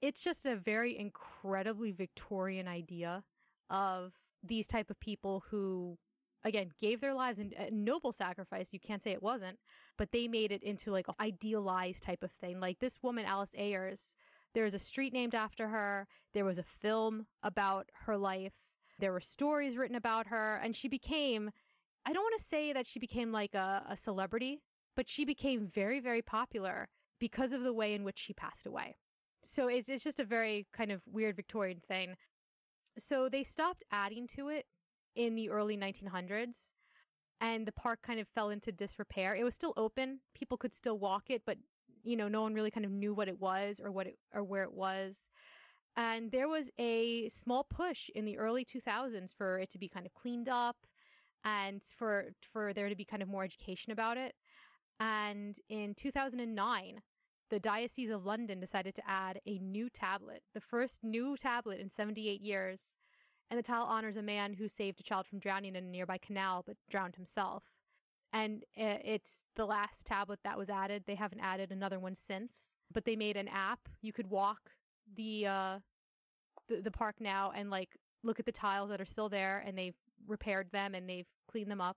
it's 0.01 0.23
just 0.23 0.47
a 0.47 0.55
very 0.55 0.97
incredibly 0.97 1.91
Victorian 1.91 2.69
idea 2.69 3.25
of 3.71 4.13
these 4.45 4.67
type 4.69 4.91
of 4.91 5.01
people 5.01 5.43
who 5.51 5.99
again 6.45 6.71
gave 6.81 7.01
their 7.01 7.15
lives 7.15 7.41
in 7.41 7.53
a 7.59 7.69
noble 7.73 8.13
sacrifice 8.13 8.73
you 8.73 8.79
can't 8.79 9.03
say 9.03 9.11
it 9.11 9.23
wasn't 9.23 9.59
but 9.97 10.13
they 10.13 10.29
made 10.29 10.53
it 10.53 10.63
into 10.63 10.93
like 10.93 11.09
an 11.09 11.15
idealized 11.21 12.03
type 12.03 12.23
of 12.23 12.31
thing 12.31 12.61
like 12.61 12.79
this 12.79 13.03
woman 13.03 13.25
alice 13.25 13.51
ayres 13.57 14.15
there's 14.59 14.75
a 14.75 14.79
street 14.79 15.13
named 15.13 15.37
after 15.37 15.69
her 15.69 16.09
there 16.35 16.45
was 16.45 16.59
a 16.59 16.65
film 16.65 17.27
about 17.45 17.89
her 18.07 18.17
life 18.17 18.55
there 18.99 19.13
were 19.13 19.21
stories 19.21 19.77
written 19.77 19.95
about 19.95 20.27
her 20.27 20.57
and 20.57 20.75
she 20.75 20.89
became 20.89 21.49
i 22.05 22.13
don't 22.13 22.25
want 22.25 22.35
to 22.37 22.45
say 22.45 22.73
that 22.73 22.85
she 22.85 22.99
became 22.99 23.31
like 23.31 23.55
a, 23.55 23.85
a 23.89 23.97
celebrity 23.97 24.61
but 24.97 25.09
she 25.09 25.25
became 25.25 25.69
very 25.69 26.01
very 26.01 26.23
popular 26.23 26.89
because 27.21 27.53
of 27.53 27.63
the 27.63 27.73
way 27.73 27.95
in 27.95 28.03
which 28.03 28.19
she 28.19 28.33
passed 28.33 28.67
away 28.67 28.97
so 29.45 29.69
it's, 29.69 29.89
it's 29.89 30.03
just 30.03 30.19
a 30.19 30.25
very 30.25 30.67
kind 30.73 30.91
of 30.91 31.03
weird 31.07 31.37
victorian 31.37 31.79
thing 31.87 32.17
so 32.99 33.29
they 33.29 33.45
stopped 33.45 33.85
adding 33.93 34.27
to 34.27 34.49
it 34.49 34.67
in 35.15 35.37
the 35.37 35.51
early 35.51 35.77
1900s 35.77 36.73
and 37.41 37.65
the 37.65 37.73
park 37.73 38.01
kind 38.03 38.19
of 38.19 38.27
fell 38.27 38.51
into 38.51 38.73
disrepair. 38.73 39.37
It 39.37 39.45
was 39.45 39.55
still 39.55 39.73
open. 39.77 40.19
People 40.35 40.57
could 40.57 40.75
still 40.75 40.99
walk 40.99 41.25
it, 41.29 41.43
but 41.47 41.57
you 42.03 42.17
know, 42.17 42.29
no 42.29 42.43
one 42.43 42.55
really 42.55 42.71
kind 42.71 42.87
of 42.87 42.93
knew 42.93 43.15
what 43.15 43.29
it 43.29 43.41
was 43.41 43.81
or 43.83 43.91
what 43.91 44.07
it 44.07 44.19
or 44.35 44.43
where 44.43 44.63
it 44.63 44.73
was. 44.73 45.19
And 45.97 46.31
there 46.31 46.49
was 46.49 46.71
a 46.79 47.29
small 47.29 47.65
push 47.65 48.09
in 48.15 48.25
the 48.25 48.39
early 48.39 48.65
2000s 48.65 49.35
for 49.37 49.59
it 49.59 49.71
to 49.71 49.79
be 49.79 49.89
kind 49.89 50.07
of 50.07 50.15
cleaned 50.15 50.49
up 50.49 50.77
and 51.45 51.83
for 51.83 52.27
for 52.41 52.73
there 52.73 52.89
to 52.89 52.97
be 52.97 53.05
kind 53.05 53.23
of 53.23 53.29
more 53.29 53.45
education 53.45 53.93
about 53.93 54.17
it. 54.17 54.35
And 55.01 55.57
in 55.69 55.95
2009, 55.95 57.03
the 57.51 57.61
Diocese 57.61 58.11
of 58.11 58.27
London 58.27 58.61
decided 58.61 58.95
to 58.97 59.09
add 59.09 59.41
a 59.47 59.59
new 59.59 59.89
tablet, 59.89 60.43
the 60.55 60.61
first 60.61 61.03
new 61.03 61.37
tablet 61.37 61.81
in 61.81 61.89
78 61.89 62.41
years. 62.41 62.97
And 63.51 63.59
the 63.59 63.63
tile 63.63 63.85
honors 63.85 64.17
a 64.17 64.23
man 64.23 64.53
who 64.53 64.69
saved 64.69 65.01
a 65.01 65.03
child 65.03 65.27
from 65.27 65.39
drowning 65.39 65.75
in 65.75 65.85
a 65.85 65.89
nearby 65.89 66.19
canal 66.19 66.63
but 66.67 66.77
drowned 66.91 67.17
himself. 67.17 67.65
And 68.33 68.65
it's 68.75 69.45
the 69.57 69.65
last 69.65 70.07
tablet 70.07 70.41
that 70.45 70.59
was 70.59 70.69
added. 70.69 71.05
They 71.07 71.15
haven't 71.15 71.41
added 71.41 71.73
another 71.73 71.99
one 71.99 72.15
since, 72.15 72.75
but 72.93 73.05
they 73.05 73.17
made 73.17 73.37
an 73.37 73.49
app. 73.49 73.81
You 74.03 74.13
could 74.13 74.29
walk 74.29 74.71
the 75.17 75.47
uh 75.47 75.79
the, 76.69 76.83
the 76.83 76.91
park 76.91 77.17
now 77.19 77.53
and 77.55 77.71
like 77.71 77.97
look 78.23 78.39
at 78.39 78.47
the 78.47 78.53
tiles 78.53 78.91
that 78.91 79.01
are 79.01 79.07
still 79.07 79.29
there 79.29 79.63
and 79.67 79.77
they've 79.77 79.97
repaired 80.27 80.71
them 80.71 80.95
and 80.95 81.09
they've 81.09 81.27
cleaned 81.51 81.71
them 81.71 81.81
up. 81.81 81.97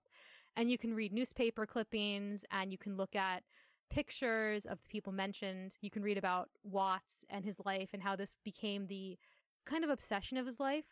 And 0.56 0.70
you 0.70 0.78
can 0.78 0.94
read 0.94 1.12
newspaper 1.12 1.66
clippings 1.66 2.44
and 2.50 2.72
you 2.72 2.78
can 2.78 2.96
look 2.96 3.14
at 3.14 3.42
pictures 3.90 4.64
of 4.64 4.82
the 4.82 4.88
people 4.88 5.12
mentioned. 5.12 5.76
You 5.80 5.90
can 5.90 6.02
read 6.02 6.18
about 6.18 6.48
Watts 6.62 7.24
and 7.28 7.44
his 7.44 7.56
life 7.64 7.90
and 7.92 8.02
how 8.02 8.16
this 8.16 8.36
became 8.44 8.86
the 8.86 9.18
kind 9.66 9.84
of 9.84 9.90
obsession 9.90 10.38
of 10.38 10.46
his 10.46 10.58
life. 10.58 10.84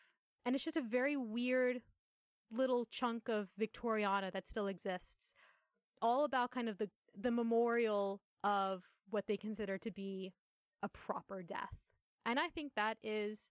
And 0.44 0.54
it's 0.54 0.64
just 0.64 0.76
a 0.76 0.82
very 0.82 1.16
weird 1.16 1.80
little 2.52 2.86
chunk 2.86 3.28
of 3.28 3.48
Victoriana 3.58 4.32
that 4.32 4.48
still 4.48 4.66
exists. 4.66 5.34
All 6.02 6.24
about 6.24 6.50
kind 6.50 6.68
of 6.68 6.78
the 6.78 6.90
the 7.16 7.30
memorial 7.30 8.20
of 8.44 8.84
what 9.10 9.26
they 9.26 9.36
consider 9.36 9.76
to 9.78 9.90
be 9.90 10.32
a 10.82 10.88
proper 10.88 11.42
death. 11.42 11.74
And 12.24 12.38
I 12.38 12.48
think 12.48 12.72
that 12.74 12.98
is 13.02 13.50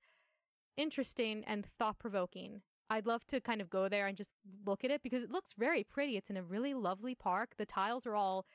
interesting 0.77 1.43
and 1.45 1.65
thought 1.77 1.99
provoking. 1.99 2.61
I'd 2.89 3.05
love 3.05 3.25
to 3.27 3.39
kind 3.39 3.61
of 3.61 3.69
go 3.69 3.87
there 3.87 4.07
and 4.07 4.17
just 4.17 4.31
look 4.65 4.83
at 4.83 4.91
it 4.91 5.03
because 5.03 5.23
it 5.23 5.31
looks 5.31 5.53
very 5.57 5.83
pretty. 5.83 6.17
It's 6.17 6.29
in 6.29 6.37
a 6.37 6.43
really 6.43 6.73
lovely 6.73 7.13
park. 7.13 7.51
The 7.57 7.65
tiles 7.65 8.07
are 8.07 8.15
all 8.15 8.45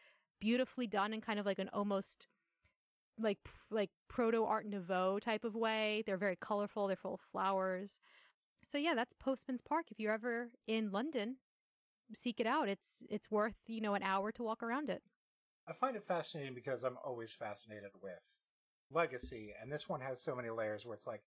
beautifully 0.41 0.87
done 0.87 1.13
in 1.13 1.21
kind 1.21 1.39
of 1.39 1.47
like 1.47 1.59
an 1.59 1.71
almost 1.73 2.27
like 3.19 3.39
like 3.71 3.91
proto 4.09 4.45
art 4.45 4.67
nouveau 4.67 5.19
type 5.21 5.45
of 5.45 5.55
way. 5.55 6.03
They're 6.05 6.17
very 6.17 6.37
colorful. 6.37 6.89
They're 6.89 6.97
full 6.97 7.15
of 7.15 7.21
flowers. 7.21 8.01
So 8.71 8.79
yeah, 8.79 8.95
that's 8.95 9.15
Postman's 9.19 9.61
Park. 9.61 9.87
If 9.91 10.01
you're 10.01 10.13
ever 10.13 10.51
in 10.67 10.91
London, 10.91 11.37
seek 12.15 12.41
it 12.41 12.47
out. 12.47 12.69
It's 12.69 13.03
it's 13.09 13.31
worth 13.31 13.55
you 13.67 13.81
know 13.81 13.95
an 13.95 14.03
hour 14.03 14.33
to 14.33 14.43
walk 14.43 14.63
around 14.63 14.91
it. 14.91 15.03
I 15.69 15.73
find 15.73 15.97
it 15.97 16.03
fascinating 16.03 16.55
because 16.55 16.85
I'm 16.85 16.99
always 17.05 17.33
fascinated 17.33 17.91
with 18.03 18.43
legacy, 18.91 19.55
and 19.61 19.73
this 19.73 19.89
one 19.89 20.01
has 20.01 20.23
so 20.23 20.35
many 20.35 20.51
layers 20.51 20.85
where 20.85 20.95
it's 20.95 21.07
like, 21.07 21.23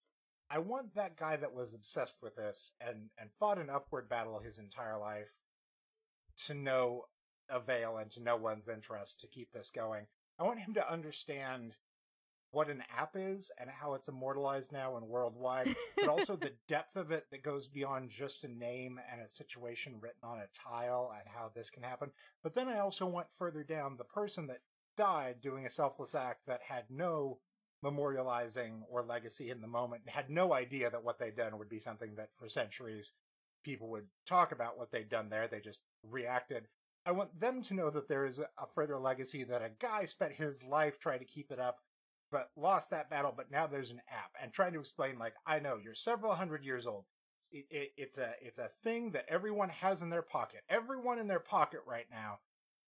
I 0.50 0.60
want 0.60 0.95
that 0.95 1.17
guy 1.17 1.36
that 1.38 1.54
was 1.54 1.73
obsessed 1.73 2.21
with 2.21 2.36
this 2.36 2.71
and 2.80 3.10
and 3.19 3.32
fought 3.32 3.58
an 3.58 3.69
upward 3.69 4.10
battle 4.10 4.39
his 4.39 4.60
entire 4.60 4.97
life 4.97 5.39
to 6.45 6.54
know 6.54 7.06
avail 7.50 7.97
and 7.97 8.12
to 8.12 8.21
no 8.21 8.36
one's 8.36 8.67
interest 8.67 9.21
to 9.21 9.28
keep 9.28 9.52
this 9.52 9.71
going. 9.71 10.08
I 10.39 10.43
want 10.43 10.60
him 10.60 10.73
to 10.76 10.91
understand 10.91 11.73
what 12.51 12.69
an 12.69 12.83
app 12.95 13.12
is 13.15 13.51
and 13.60 13.69
how 13.69 13.93
it's 13.93 14.07
immortalized 14.07 14.71
now 14.71 14.95
and 14.95 15.07
worldwide, 15.07 15.75
but 15.95 16.07
also 16.07 16.36
the 16.38 16.53
depth 16.67 16.95
of 16.95 17.12
it 17.12 17.25
that 17.31 17.43
goes 17.43 17.67
beyond 17.67 18.10
just 18.10 18.43
a 18.43 18.47
name 18.47 18.99
and 19.12 19.21
a 19.21 19.27
situation 19.27 19.99
written 19.99 20.21
on 20.23 20.39
a 20.39 20.47
tile 20.53 21.13
and 21.17 21.27
how 21.36 21.51
this 21.53 21.69
can 21.69 21.83
happen. 21.83 22.12
But 22.41 22.55
then 22.55 22.67
I 22.67 22.79
also 22.79 23.05
went 23.05 23.31
further 23.31 23.63
down 23.63 23.97
the 23.97 24.03
person 24.03 24.47
that 24.47 24.62
died 24.95 25.41
doing 25.41 25.65
a 25.65 25.69
selfless 25.69 26.15
act 26.15 26.47
that 26.47 26.62
had 26.69 26.86
no 26.89 27.39
memorializing 27.83 28.81
or 28.89 29.03
legacy 29.03 29.49
in 29.49 29.62
the 29.62 29.67
moment, 29.67 30.10
had 30.10 30.29
no 30.29 30.53
idea 30.53 30.89
that 30.89 31.03
what 31.03 31.19
they'd 31.19 31.36
done 31.36 31.57
would 31.57 31.69
be 31.69 31.79
something 31.79 32.15
that 32.15 32.33
for 32.33 32.49
centuries 32.49 33.13
people 33.63 33.89
would 33.89 34.07
talk 34.25 34.51
about 34.51 34.77
what 34.77 34.91
they'd 34.91 35.10
done 35.10 35.29
there. 35.29 35.47
They 35.47 35.60
just 35.60 35.81
reacted. 36.01 36.67
I 37.05 37.12
want 37.12 37.39
them 37.39 37.62
to 37.63 37.73
know 37.73 37.89
that 37.89 38.07
there 38.07 38.25
is 38.25 38.39
a 38.39 38.65
further 38.73 38.97
legacy 38.97 39.43
that 39.43 39.62
a 39.62 39.71
guy 39.79 40.05
spent 40.05 40.33
his 40.33 40.63
life 40.63 40.99
trying 40.99 41.19
to 41.19 41.25
keep 41.25 41.51
it 41.51 41.60
up, 41.60 41.79
but 42.31 42.49
lost 42.55 42.89
that 42.89 43.09
battle. 43.09 43.33
But 43.35 43.51
now 43.51 43.67
there's 43.67 43.91
an 43.91 44.01
app 44.09 44.31
and 44.41 44.51
trying 44.51 44.73
to 44.73 44.79
explain, 44.79 45.17
like, 45.17 45.33
I 45.45 45.59
know 45.59 45.77
you're 45.83 45.93
several 45.93 46.35
hundred 46.35 46.63
years 46.63 46.85
old. 46.87 47.05
It, 47.51 47.65
it, 47.69 47.89
it's 47.97 48.17
a 48.17 48.33
it's 48.41 48.59
a 48.59 48.67
thing 48.67 49.11
that 49.11 49.25
everyone 49.29 49.69
has 49.69 50.01
in 50.01 50.09
their 50.09 50.21
pocket. 50.21 50.61
Everyone 50.69 51.19
in 51.19 51.27
their 51.27 51.39
pocket 51.39 51.79
right 51.87 52.07
now 52.11 52.39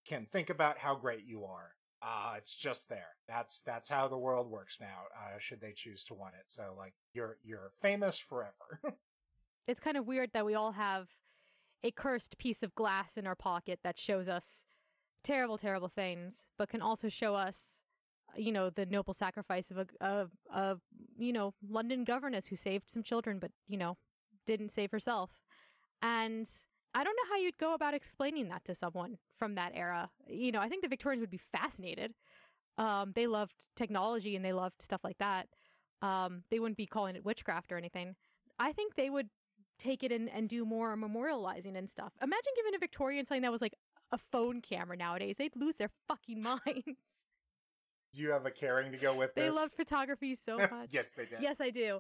can 0.06 0.26
think 0.26 0.50
about 0.50 0.80
how 0.80 0.96
great 0.96 1.26
you 1.26 1.46
are. 1.46 1.72
Uh, 2.02 2.36
it's 2.38 2.56
just 2.56 2.90
there. 2.90 3.16
That's 3.28 3.62
that's 3.62 3.90
how 3.90 4.08
the 4.08 4.18
world 4.18 4.50
works 4.50 4.80
now. 4.80 5.04
Uh, 5.16 5.38
should 5.40 5.62
they 5.62 5.72
choose 5.72 6.04
to 6.06 6.14
want 6.14 6.36
it, 6.36 6.46
so 6.48 6.74
like 6.78 6.94
you're 7.14 7.38
you're 7.44 7.72
famous 7.82 8.18
forever. 8.20 8.82
it's 9.68 9.80
kind 9.80 9.98
of 9.98 10.08
weird 10.08 10.32
that 10.34 10.46
we 10.46 10.56
all 10.56 10.74
have 10.74 11.08
a 11.84 11.92
cursed 11.92 12.38
piece 12.38 12.64
of 12.64 12.76
glass 12.76 13.18
in 13.18 13.26
our 13.28 13.36
pocket 13.36 13.80
that 13.84 14.00
shows 14.00 14.28
us 14.28 14.66
terrible, 15.24 15.58
terrible 15.58 15.88
things, 15.88 16.44
but 16.58 16.70
can 16.70 16.82
also 16.82 17.10
show 17.10 17.36
us, 17.36 17.82
you 18.36 18.52
know, 18.52 18.70
the 18.70 18.86
noble 18.86 19.14
sacrifice 19.14 19.72
of 19.72 19.78
a, 19.78 19.88
of, 20.02 20.32
of 20.54 20.82
you 21.18 21.34
know, 21.34 21.54
London 21.68 22.04
governess 22.04 22.48
who 22.48 22.56
saved 22.56 22.90
some 22.90 23.04
children, 23.04 23.40
but, 23.40 23.52
you 23.68 23.78
know, 23.78 23.98
didn't 24.46 24.72
save 24.72 24.92
herself. 24.92 25.32
And 26.02 26.48
I 26.94 27.04
don't 27.04 27.16
know 27.16 27.30
how 27.32 27.38
you'd 27.38 27.58
go 27.58 27.74
about 27.74 27.94
explaining 27.94 28.50
that 28.50 28.66
to 28.66 28.76
someone 28.76 29.18
from 29.38 29.56
that 29.56 29.74
era. 29.76 30.10
You 30.28 30.52
know, 30.52 30.60
I 30.60 30.70
think 30.70 30.82
the 30.82 30.88
Victorians 30.88 31.22
would 31.22 31.30
be 31.30 31.40
fascinated. 31.52 32.14
Um, 32.78 33.12
they 33.14 33.28
loved 33.28 33.54
technology 33.76 34.36
and 34.36 34.44
they 34.44 34.54
loved 34.54 34.82
stuff 34.82 35.02
like 35.04 35.18
that. 35.20 35.48
Um, 36.02 36.44
they 36.50 36.60
wouldn't 36.60 36.78
be 36.78 36.86
calling 36.86 37.16
it 37.16 37.26
witchcraft 37.26 37.72
or 37.72 37.78
anything. 37.78 38.16
I 38.58 38.72
think 38.72 38.96
they 38.96 39.10
would 39.10 39.30
take 39.78 40.04
it 40.04 40.12
and, 40.12 40.30
and 40.30 40.50
do 40.50 40.66
more 40.66 40.96
memorializing 40.96 41.78
and 41.78 41.90
stuff. 41.90 42.14
Imagine 42.22 42.52
giving 42.56 42.76
a 42.76 42.80
Victorian 42.80 43.26
something 43.26 43.42
that 43.42 43.52
was 43.52 43.62
like 43.62 43.76
a 44.12 44.18
phone 44.18 44.62
camera 44.62 44.98
nowadays. 44.98 45.36
They'd 45.38 45.56
lose 45.56 45.76
their 45.76 45.90
fucking 46.08 46.42
minds. 46.44 47.29
Do 48.14 48.22
you 48.22 48.32
have 48.32 48.46
a 48.46 48.52
caring 48.52 48.92
to 48.92 48.98
go 48.98 49.16
with 49.16 49.34
they 49.36 49.44
this? 49.44 49.56
They 49.56 49.62
love 49.62 49.72
photography 49.72 50.36
so 50.36 50.58
much. 50.72 50.90
yes, 50.92 51.12
they 51.12 51.26
did. 51.26 51.42
Yes, 51.42 51.62
I 51.62 51.70
do. 51.70 52.00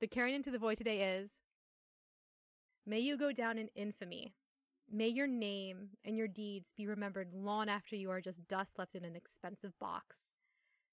The 0.00 0.06
carrying 0.06 0.36
into 0.36 0.50
the 0.50 0.58
void 0.58 0.76
today 0.76 1.18
is 1.18 1.40
May 2.86 3.00
you 3.00 3.16
go 3.16 3.32
down 3.32 3.58
in 3.58 3.68
infamy. 3.74 4.34
May 4.90 5.08
your 5.08 5.26
name 5.26 5.90
and 6.04 6.16
your 6.16 6.28
deeds 6.28 6.72
be 6.76 6.86
remembered 6.86 7.32
long 7.32 7.68
after 7.68 7.96
you 7.96 8.10
are 8.10 8.20
just 8.20 8.46
dust 8.46 8.78
left 8.78 8.94
in 8.94 9.04
an 9.04 9.16
expensive 9.16 9.72
box. 9.80 10.34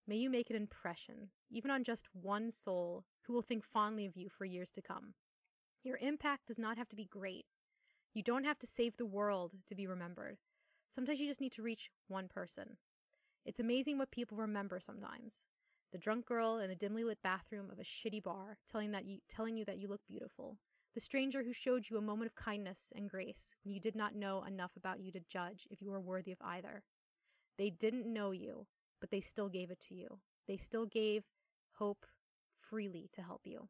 May 0.08 0.16
you 0.16 0.30
make 0.30 0.50
an 0.50 0.56
impression, 0.56 1.30
even 1.50 1.70
on 1.70 1.84
just 1.84 2.08
one 2.14 2.50
soul, 2.50 3.04
who 3.24 3.34
will 3.34 3.42
think 3.42 3.64
fondly 3.66 4.06
of 4.06 4.16
you 4.16 4.30
for 4.30 4.46
years 4.46 4.72
to 4.72 4.82
come. 4.82 5.14
Your 5.84 5.98
impact 5.98 6.48
does 6.48 6.58
not 6.58 6.78
have 6.78 6.90
to 6.90 6.96
be 6.96 7.06
great. 7.06 7.46
You 8.14 8.24
don't 8.24 8.46
have 8.46 8.60
to 8.60 8.68
save 8.68 8.98
the 8.98 9.06
world 9.06 9.54
to 9.68 9.76
be 9.76 9.88
remembered. 9.88 10.38
Sometimes 10.90 11.20
you 11.20 11.28
just 11.28 11.42
need 11.42 11.54
to 11.54 11.62
reach 11.62 11.90
one 12.08 12.28
person. 12.28 12.78
It's 13.46 13.60
amazing 13.60 13.98
what 13.98 14.12
people 14.12 14.38
remember 14.38 14.80
sometimes. 14.80 15.46
The 15.92 15.98
drunk 15.98 16.26
girl 16.26 16.60
in 16.60 16.70
a 16.70 16.76
dimly 16.76 17.04
lit 17.04 17.22
bathroom 17.24 17.70
of 17.72 17.80
a 17.80 17.84
shitty 17.84 18.24
bar 18.24 18.58
telling 18.70 18.92
that 18.92 19.06
you 19.06 19.20
telling 19.28 19.58
you 19.58 19.66
that 19.66 19.78
you 19.78 19.88
look 19.88 20.02
beautiful. 20.08 20.58
The 20.94 21.02
stranger 21.02 21.44
who 21.44 21.54
showed 21.54 21.90
you 21.90 21.98
a 21.98 22.02
moment 22.02 22.30
of 22.30 22.36
kindness 22.36 22.94
and 22.96 23.10
grace 23.10 23.56
when 23.64 23.74
you 23.74 23.80
did 23.80 23.96
not 23.96 24.16
know 24.16 24.44
enough 24.44 24.72
about 24.76 25.00
you 25.00 25.12
to 25.14 25.20
judge 25.28 25.68
if 25.72 25.82
you 25.82 25.90
were 25.90 26.00
worthy 26.00 26.32
of 26.32 26.42
either. 26.42 26.84
They 27.58 27.70
didn't 27.70 28.12
know 28.12 28.32
you, 28.32 28.68
but 29.00 29.10
they 29.10 29.22
still 29.22 29.50
gave 29.50 29.72
it 29.72 29.80
to 29.88 29.96
you. 29.96 30.20
They 30.48 30.58
still 30.58 30.86
gave 30.86 31.24
hope 31.74 32.06
freely 32.60 33.10
to 33.14 33.22
help 33.22 33.42
you. 33.46 33.70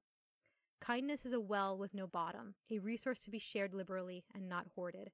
Kindness 0.79 1.25
is 1.25 1.33
a 1.33 1.39
well 1.39 1.77
with 1.77 1.93
no 1.93 2.07
bottom, 2.07 2.55
a 2.71 2.79
resource 2.79 3.19
to 3.21 3.31
be 3.31 3.39
shared 3.39 3.73
liberally 3.73 4.25
and 4.33 4.49
not 4.49 4.67
hoarded. 4.75 5.11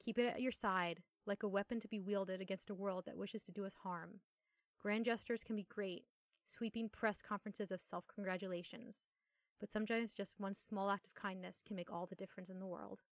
Keep 0.00 0.18
it 0.18 0.34
at 0.34 0.42
your 0.42 0.52
side, 0.52 1.02
like 1.26 1.42
a 1.42 1.48
weapon 1.48 1.80
to 1.80 1.88
be 1.88 2.00
wielded 2.00 2.40
against 2.40 2.70
a 2.70 2.74
world 2.74 3.04
that 3.06 3.16
wishes 3.18 3.42
to 3.44 3.52
do 3.52 3.64
us 3.66 3.74
harm. 3.82 4.20
Grand 4.80 5.04
gestures 5.04 5.44
can 5.44 5.56
be 5.56 5.64
great, 5.68 6.04
sweeping 6.44 6.88
press 6.88 7.22
conferences 7.22 7.70
of 7.70 7.80
self 7.80 8.06
congratulations, 8.08 9.04
but 9.60 9.72
sometimes 9.72 10.14
just 10.14 10.38
one 10.40 10.54
small 10.54 10.90
act 10.90 11.06
of 11.06 11.14
kindness 11.14 11.62
can 11.66 11.76
make 11.76 11.90
all 11.92 12.06
the 12.06 12.14
difference 12.16 12.50
in 12.50 12.58
the 12.60 12.66
world. 12.66 13.02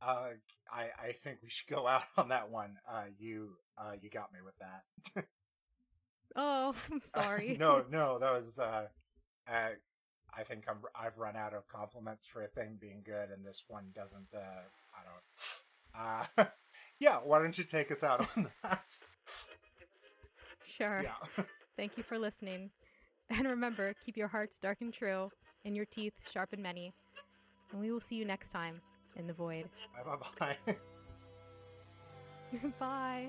Uh, 0.00 0.30
I 0.70 0.88
I 0.98 1.12
think 1.12 1.38
we 1.42 1.48
should 1.50 1.68
go 1.68 1.86
out 1.88 2.04
on 2.16 2.28
that 2.28 2.50
one. 2.50 2.78
Uh, 2.88 3.04
you 3.18 3.56
uh 3.78 3.94
you 4.00 4.10
got 4.10 4.32
me 4.32 4.40
with 4.44 4.56
that. 4.58 5.24
Oh, 6.36 6.74
I'm 6.90 7.00
sorry. 7.02 7.60
no, 7.60 7.84
no, 7.90 8.18
that 8.18 8.32
was 8.32 8.58
uh, 8.58 8.86
uh 9.48 9.70
I 10.36 10.42
think 10.42 10.64
I'm 10.68 10.78
I've 10.94 11.18
run 11.18 11.36
out 11.36 11.54
of 11.54 11.68
compliments 11.68 12.26
for 12.26 12.42
a 12.42 12.46
thing 12.46 12.76
being 12.80 13.02
good, 13.04 13.30
and 13.30 13.44
this 13.44 13.64
one 13.68 13.86
doesn't. 13.94 14.34
Uh, 14.34 14.62
I 14.94 16.24
don't. 16.36 16.44
Uh, 16.44 16.46
yeah. 17.00 17.16
Why 17.16 17.40
don't 17.40 17.56
you 17.56 17.64
take 17.64 17.90
us 17.90 18.02
out 18.02 18.28
on 18.36 18.50
that? 18.62 18.96
Sure. 20.64 21.02
Yeah. 21.02 21.44
Thank 21.76 21.96
you 21.96 22.02
for 22.02 22.18
listening. 22.18 22.70
And 23.30 23.46
remember, 23.46 23.94
keep 24.04 24.16
your 24.16 24.28
hearts 24.28 24.58
dark 24.58 24.78
and 24.80 24.92
true, 24.92 25.30
and 25.64 25.76
your 25.76 25.84
teeth 25.86 26.14
sharp 26.30 26.52
and 26.52 26.62
many. 26.62 26.92
And 27.72 27.80
we 27.80 27.92
will 27.92 28.00
see 28.00 28.16
you 28.16 28.24
next 28.24 28.50
time 28.50 28.80
in 29.16 29.26
the 29.26 29.34
void. 29.34 29.68
Bye 29.94 30.16
bye 30.16 30.56
bye. 30.66 30.74
Bye. 32.78 33.28